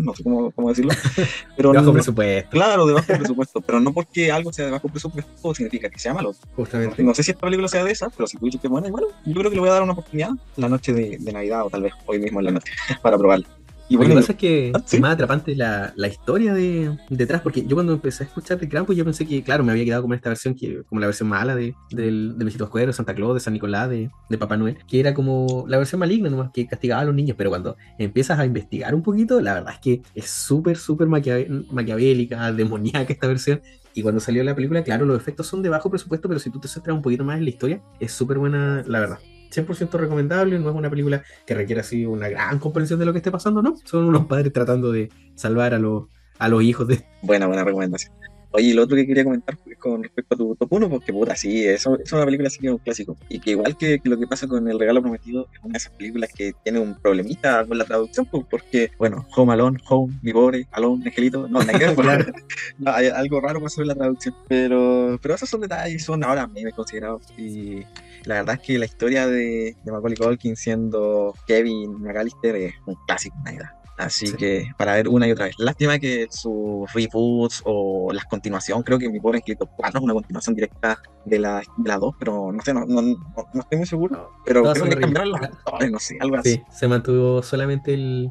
no 0.00 0.14
sé 0.14 0.22
cómo, 0.22 0.50
cómo 0.50 0.68
decirlo. 0.68 0.92
Pero 1.56 1.70
de 1.70 1.78
bajo 1.78 1.88
no, 1.88 1.92
presupuesto. 1.94 2.50
Claro, 2.50 2.86
de 2.86 2.94
bajo 2.94 3.06
presupuesto, 3.18 3.60
pero 3.60 3.80
no 3.80 3.92
porque 3.92 4.30
algo 4.32 4.52
sea 4.52 4.66
de 4.66 4.70
bajo 4.70 4.88
presupuesto 4.88 5.54
significa 5.54 5.90
que 5.90 5.98
sea 5.98 6.14
malo. 6.14 6.34
Justamente. 6.56 7.02
No, 7.02 7.08
no 7.08 7.14
sé 7.14 7.22
si 7.22 7.32
esta 7.32 7.42
película 7.42 7.68
sea 7.68 7.84
de 7.84 7.92
esas, 7.92 8.12
pero 8.16 8.26
si 8.26 8.36
tú 8.36 8.46
dices 8.46 8.60
que 8.60 8.66
es 8.66 8.70
buena, 8.70 8.88
igual, 8.88 9.04
yo 9.24 9.34
creo 9.34 9.50
que 9.50 9.56
le 9.56 9.60
voy 9.60 9.70
a 9.70 9.72
dar 9.74 9.82
una 9.82 9.92
oportunidad 9.92 10.30
la 10.56 10.68
noche 10.68 10.92
de, 10.92 11.18
de 11.18 11.32
Navidad 11.32 11.66
o 11.66 11.70
tal 11.70 11.82
vez 11.82 11.92
hoy 12.06 12.18
mismo 12.18 12.40
en 12.40 12.46
la 12.46 12.50
noche 12.52 12.72
para 13.02 13.18
probarla. 13.18 13.46
Y 13.90 13.96
bueno, 13.96 14.14
lo 14.14 14.20
que 14.20 14.22
pasa 14.22 14.32
es 14.34 14.38
que 14.38 14.72
¿Ah, 14.72 14.82
¿sí? 14.86 14.96
es 14.96 15.02
más 15.02 15.14
atrapante 15.14 15.56
la, 15.56 15.92
la 15.96 16.06
historia 16.06 16.54
de, 16.54 16.96
detrás, 17.08 17.40
porque 17.40 17.66
yo 17.66 17.74
cuando 17.74 17.92
empecé 17.92 18.22
a 18.22 18.26
escuchar 18.28 18.56
de 18.60 18.68
Krampus, 18.68 18.94
yo 18.94 19.04
pensé 19.04 19.26
que, 19.26 19.42
claro, 19.42 19.64
me 19.64 19.72
había 19.72 19.84
quedado 19.84 20.02
como 20.02 20.14
esta 20.14 20.28
versión, 20.28 20.54
que, 20.54 20.84
como 20.84 21.00
la 21.00 21.08
versión 21.08 21.28
mala 21.28 21.56
de, 21.56 21.74
del, 21.90 22.38
del 22.38 22.44
Besito 22.44 22.62
Escuero, 22.62 22.86
de 22.86 22.92
Santa 22.92 23.16
Claus, 23.16 23.34
de 23.34 23.40
San 23.40 23.52
Nicolás, 23.52 23.90
de, 23.90 24.08
de, 24.28 24.38
Papá 24.38 24.56
Noel, 24.56 24.78
que 24.86 25.00
era 25.00 25.12
como 25.12 25.64
la 25.66 25.76
versión 25.76 25.98
maligna 25.98 26.30
nomás, 26.30 26.52
que 26.52 26.68
castigaba 26.68 27.02
a 27.02 27.04
los 27.04 27.16
niños, 27.16 27.34
pero 27.36 27.50
cuando 27.50 27.76
empiezas 27.98 28.38
a 28.38 28.46
investigar 28.46 28.94
un 28.94 29.02
poquito, 29.02 29.40
la 29.40 29.54
verdad 29.54 29.74
es 29.74 29.80
que 29.80 30.02
es 30.14 30.30
súper, 30.30 30.76
súper 30.76 31.08
maquiavélica, 31.08 32.52
demoníaca 32.52 33.12
esta 33.12 33.26
versión, 33.26 33.60
y 33.92 34.02
cuando 34.02 34.20
salió 34.20 34.44
la 34.44 34.54
película, 34.54 34.84
claro, 34.84 35.04
los 35.04 35.20
efectos 35.20 35.48
son 35.48 35.62
de 35.62 35.68
bajo 35.68 35.90
presupuesto, 35.90 36.28
pero 36.28 36.38
si 36.38 36.50
tú 36.50 36.60
te 36.60 36.68
centras 36.68 36.94
un 36.94 37.02
poquito 37.02 37.24
más 37.24 37.38
en 37.38 37.44
la 37.44 37.50
historia, 37.50 37.82
es 37.98 38.12
súper 38.12 38.38
buena, 38.38 38.84
la 38.86 39.00
verdad. 39.00 39.18
100% 39.50 39.90
recomendable, 39.92 40.58
no 40.58 40.70
es 40.70 40.76
una 40.76 40.90
película 40.90 41.22
que 41.46 41.54
requiere 41.54 41.80
así 41.80 42.06
una 42.06 42.28
gran 42.28 42.58
comprensión 42.58 42.98
de 42.98 43.06
lo 43.06 43.12
que 43.12 43.18
esté 43.18 43.30
pasando, 43.30 43.62
¿no? 43.62 43.76
Son 43.84 44.04
unos 44.04 44.26
padres 44.26 44.52
tratando 44.52 44.92
de 44.92 45.10
salvar 45.34 45.74
a 45.74 45.78
los, 45.78 46.04
a 46.38 46.48
los 46.48 46.62
hijos 46.62 46.86
de... 46.88 47.04
Buena, 47.22 47.46
buena 47.46 47.64
recomendación. 47.64 48.19
Oye, 48.52 48.74
lo 48.74 48.82
otro 48.82 48.96
que 48.96 49.06
quería 49.06 49.24
comentar 49.24 49.56
con 49.78 50.02
respecto 50.02 50.34
a 50.34 50.38
tu 50.38 50.56
top 50.56 50.72
1, 50.72 50.90
porque 50.90 51.12
puta, 51.12 51.36
sí, 51.36 51.64
eso, 51.64 51.96
es 51.98 52.12
una 52.12 52.24
película 52.24 52.48
así 52.48 52.58
que 52.58 52.66
es 52.66 52.72
un 52.72 52.78
clásico. 52.78 53.16
Y 53.28 53.38
que 53.38 53.52
igual 53.52 53.76
que, 53.76 54.00
lo 54.04 54.18
que 54.18 54.26
pasa 54.26 54.48
con 54.48 54.68
El 54.68 54.78
Regalo 54.78 55.00
Prometido, 55.02 55.46
es 55.52 55.60
una 55.62 55.72
de 55.72 55.78
esas 55.78 55.92
películas 55.92 56.30
que 56.34 56.52
tiene 56.64 56.80
un 56.80 56.94
problemita 56.96 57.64
con 57.64 57.78
la 57.78 57.84
traducción, 57.84 58.26
pues, 58.26 58.44
porque, 58.50 58.90
bueno, 58.98 59.26
Home 59.36 59.52
Alone, 59.52 59.78
Home, 59.88 60.18
mi 60.22 60.32
pobre, 60.32 60.66
Alone, 60.72 61.04
Angelito, 61.06 61.46
no, 61.48 61.60
no, 62.78 62.90
hay 62.90 63.06
algo 63.06 63.40
raro 63.40 63.60
pasó 63.60 63.82
en 63.82 63.88
la 63.88 63.94
traducción. 63.94 64.34
Pero, 64.48 65.18
pero 65.22 65.34
esos 65.34 65.48
son 65.48 65.60
detalles, 65.60 66.04
son 66.04 66.24
ahora 66.24 66.42
a 66.42 66.46
mí 66.48 66.64
me 66.64 66.72
considerados. 66.72 67.22
Y 67.38 67.84
la 68.24 68.36
verdad 68.36 68.56
es 68.56 68.66
que 68.66 68.78
la 68.78 68.84
historia 68.84 69.26
de, 69.28 69.76
de 69.84 69.92
Macaulay 69.92 70.16
Culkin 70.16 70.56
siendo 70.56 71.34
Kevin 71.46 72.02
McAllister 72.02 72.56
es 72.56 72.74
un 72.86 72.96
clásico, 73.06 73.36
verdad. 73.44 73.79
Así 74.00 74.32
que 74.32 74.70
para 74.78 74.94
ver 74.94 75.08
una 75.08 75.28
y 75.28 75.32
otra 75.32 75.46
vez. 75.46 75.54
Lástima 75.58 75.98
que 75.98 76.26
sus 76.30 76.90
reboots 76.92 77.62
o 77.64 78.12
las 78.12 78.24
continuación, 78.24 78.82
creo 78.82 78.98
que 78.98 79.08
mi 79.08 79.20
pobre 79.20 79.38
escrito 79.38 79.66
4 79.66 79.98
es 79.98 80.04
una 80.04 80.14
continuación 80.14 80.54
directa 80.54 81.00
de 81.24 81.38
la, 81.38 81.62
de 81.76 81.88
la 81.88 81.98
2, 81.98 82.14
pero 82.18 82.52
no 82.52 82.62
sé, 82.62 82.72
no, 82.72 82.86
no, 82.86 83.02
no, 83.02 83.60
estoy 83.60 83.78
muy 83.78 83.86
seguro. 83.86 84.30
Pero 84.46 84.62
creo 84.72 84.84
que 84.84 84.96
cambiaron 84.96 85.30
los 85.30 85.42
actores, 85.42 85.90
no 85.90 85.98
sé, 85.98 86.16
algo 86.20 86.36
así. 86.36 86.54
Sí, 86.54 86.62
se 86.70 86.88
mantuvo 86.88 87.42
solamente 87.42 87.94
el. 87.94 88.30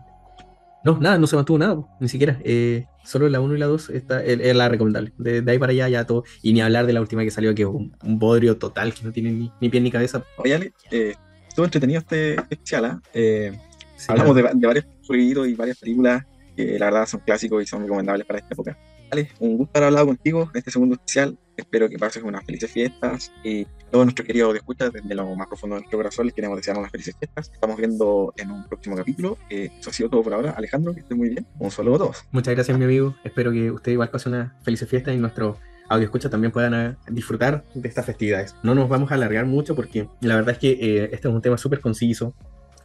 No, 0.83 0.97
nada, 0.97 1.17
no 1.17 1.27
se 1.27 1.35
mantuvo 1.35 1.57
nada, 1.57 1.77
ni 1.99 2.07
siquiera. 2.07 2.39
Eh, 2.43 2.85
solo 3.03 3.27
la 3.29 3.41
1 3.41 3.55
y 3.55 3.59
la 3.59 3.65
2 3.67 3.89
está, 3.89 4.23
es 4.23 4.55
la 4.55 4.69
recomendable. 4.69 5.13
De, 5.17 5.43
ahí 5.51 5.59
para 5.59 5.71
allá 5.71 5.89
ya 5.89 6.05
todo. 6.05 6.23
Y 6.41 6.53
ni 6.53 6.61
hablar 6.61 6.87
de 6.87 6.93
la 6.93 7.01
última 7.01 7.23
que 7.23 7.31
salió, 7.31 7.53
que 7.53 7.63
es 7.63 7.67
un, 7.67 7.93
bodrio 8.01 8.57
total, 8.57 8.93
que 8.93 9.03
no 9.03 9.11
tiene 9.11 9.31
ni, 9.31 9.51
ni 9.59 9.69
pie 9.69 9.81
ni 9.81 9.91
cabeza. 9.91 10.23
Oye, 10.37 10.55
Ale, 10.55 10.73
eh, 10.89 11.15
estuvo 11.47 11.65
entretenido 11.65 11.99
este 11.99 12.35
especial. 12.35 13.01
¿eh? 13.13 13.59
Hablamos 14.07 14.35
de, 14.35 14.49
de 14.53 14.67
varios 14.67 14.85
jueguitos 15.05 15.47
y 15.47 15.53
varias 15.55 15.77
películas 15.77 16.23
que 16.55 16.77
la 16.77 16.85
verdad 16.85 17.05
son 17.05 17.21
clásicos 17.21 17.63
y 17.63 17.65
son 17.65 17.81
recomendables 17.83 18.25
para 18.25 18.39
esta 18.39 18.53
época. 18.53 18.77
Vale, 19.09 19.29
un 19.39 19.57
gusto 19.57 19.71
haber 19.75 19.87
hablado 19.87 20.07
contigo 20.07 20.49
en 20.53 20.57
este 20.59 20.71
segundo 20.71 20.95
especial. 20.95 21.37
Espero 21.57 21.89
que 21.89 21.97
pases 21.97 22.21
unas 22.23 22.45
felices 22.45 22.71
fiestas 22.71 23.31
y 23.43 23.65
todos 23.91 24.05
nuestros 24.05 24.25
queridos 24.25 24.53
de 24.53 24.59
escucha 24.59 24.89
desde 24.89 25.15
lo 25.15 25.35
más 25.35 25.47
profundo 25.47 25.75
de 25.75 25.81
nuestro 25.81 25.97
corazón 25.97 26.27
les 26.27 26.35
queremos 26.35 26.57
desear 26.57 26.77
unas 26.77 26.91
felices 26.91 27.15
fiestas. 27.17 27.51
Estamos 27.51 27.77
viendo 27.77 28.33
en 28.37 28.51
un 28.51 28.67
próximo 28.67 28.95
capítulo. 28.95 29.37
Eh, 29.49 29.71
eso 29.79 29.89
ha 29.89 29.93
sido 29.93 30.09
todo 30.09 30.21
por 30.21 30.33
ahora. 30.33 30.51
Alejandro, 30.51 30.93
que 30.93 30.99
estés 30.99 31.17
muy 31.17 31.29
bien. 31.29 31.45
Un 31.57 31.71
saludo 31.71 31.95
a 31.95 31.97
todos. 31.97 32.23
Muchas 32.31 32.53
gracias, 32.53 32.77
mi 32.77 32.85
amigo. 32.85 33.15
Espero 33.23 33.51
que 33.51 33.71
usted 33.71 33.91
igual 33.91 34.09
pase 34.09 34.29
unas 34.29 34.51
felices 34.63 34.87
fiestas 34.87 35.15
y 35.15 35.17
nuestro 35.17 35.57
audio 35.89 36.05
escucha 36.05 36.29
también 36.29 36.51
puedan 36.51 36.73
eh, 36.75 36.95
disfrutar 37.09 37.65
de 37.73 37.87
estas 37.87 38.05
festividades. 38.05 38.55
No 38.61 38.75
nos 38.75 38.87
vamos 38.87 39.11
a 39.11 39.15
alargar 39.15 39.45
mucho 39.47 39.75
porque 39.75 40.07
la 40.21 40.35
verdad 40.35 40.51
es 40.51 40.59
que 40.59 40.71
eh, 40.71 41.09
este 41.11 41.27
es 41.27 41.33
un 41.33 41.41
tema 41.41 41.57
súper 41.57 41.81
conciso 41.81 42.35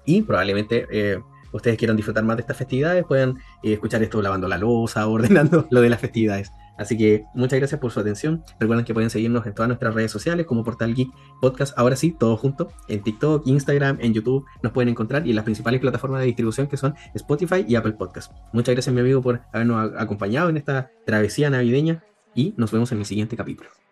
y 0.04 0.22
probablemente 0.22 0.86
ustedes 1.54 1.78
quieran 1.78 1.96
disfrutar 1.96 2.24
más 2.24 2.36
de 2.36 2.42
estas 2.42 2.56
festividades, 2.56 3.04
puedan 3.04 3.38
eh, 3.62 3.74
escuchar 3.74 4.02
esto 4.02 4.20
lavando 4.20 4.48
la 4.48 4.58
losa, 4.58 5.06
ordenando 5.08 5.66
lo 5.70 5.80
de 5.80 5.88
las 5.88 6.00
festividades. 6.00 6.52
Así 6.76 6.98
que 6.98 7.24
muchas 7.34 7.60
gracias 7.60 7.80
por 7.80 7.92
su 7.92 8.00
atención. 8.00 8.42
Recuerden 8.58 8.84
que 8.84 8.92
pueden 8.92 9.08
seguirnos 9.08 9.46
en 9.46 9.54
todas 9.54 9.68
nuestras 9.68 9.94
redes 9.94 10.10
sociales 10.10 10.44
como 10.44 10.64
Portal 10.64 10.92
Geek 10.92 11.08
Podcast. 11.40 11.78
Ahora 11.78 11.94
sí, 11.94 12.10
todo 12.10 12.36
junto. 12.36 12.68
En 12.88 13.00
TikTok, 13.00 13.46
Instagram, 13.46 13.98
en 14.00 14.12
YouTube 14.12 14.44
nos 14.60 14.72
pueden 14.72 14.88
encontrar 14.88 15.24
y 15.24 15.30
en 15.30 15.36
las 15.36 15.44
principales 15.44 15.80
plataformas 15.80 16.20
de 16.20 16.26
distribución 16.26 16.66
que 16.66 16.76
son 16.76 16.96
Spotify 17.14 17.64
y 17.68 17.76
Apple 17.76 17.92
Podcast. 17.92 18.32
Muchas 18.52 18.74
gracias 18.74 18.92
mi 18.92 19.00
amigo 19.00 19.22
por 19.22 19.42
habernos 19.52 19.92
acompañado 19.96 20.48
en 20.48 20.56
esta 20.56 20.90
travesía 21.06 21.48
navideña 21.48 22.02
y 22.34 22.54
nos 22.56 22.72
vemos 22.72 22.90
en 22.90 22.98
el 22.98 23.04
siguiente 23.04 23.36
capítulo. 23.36 23.83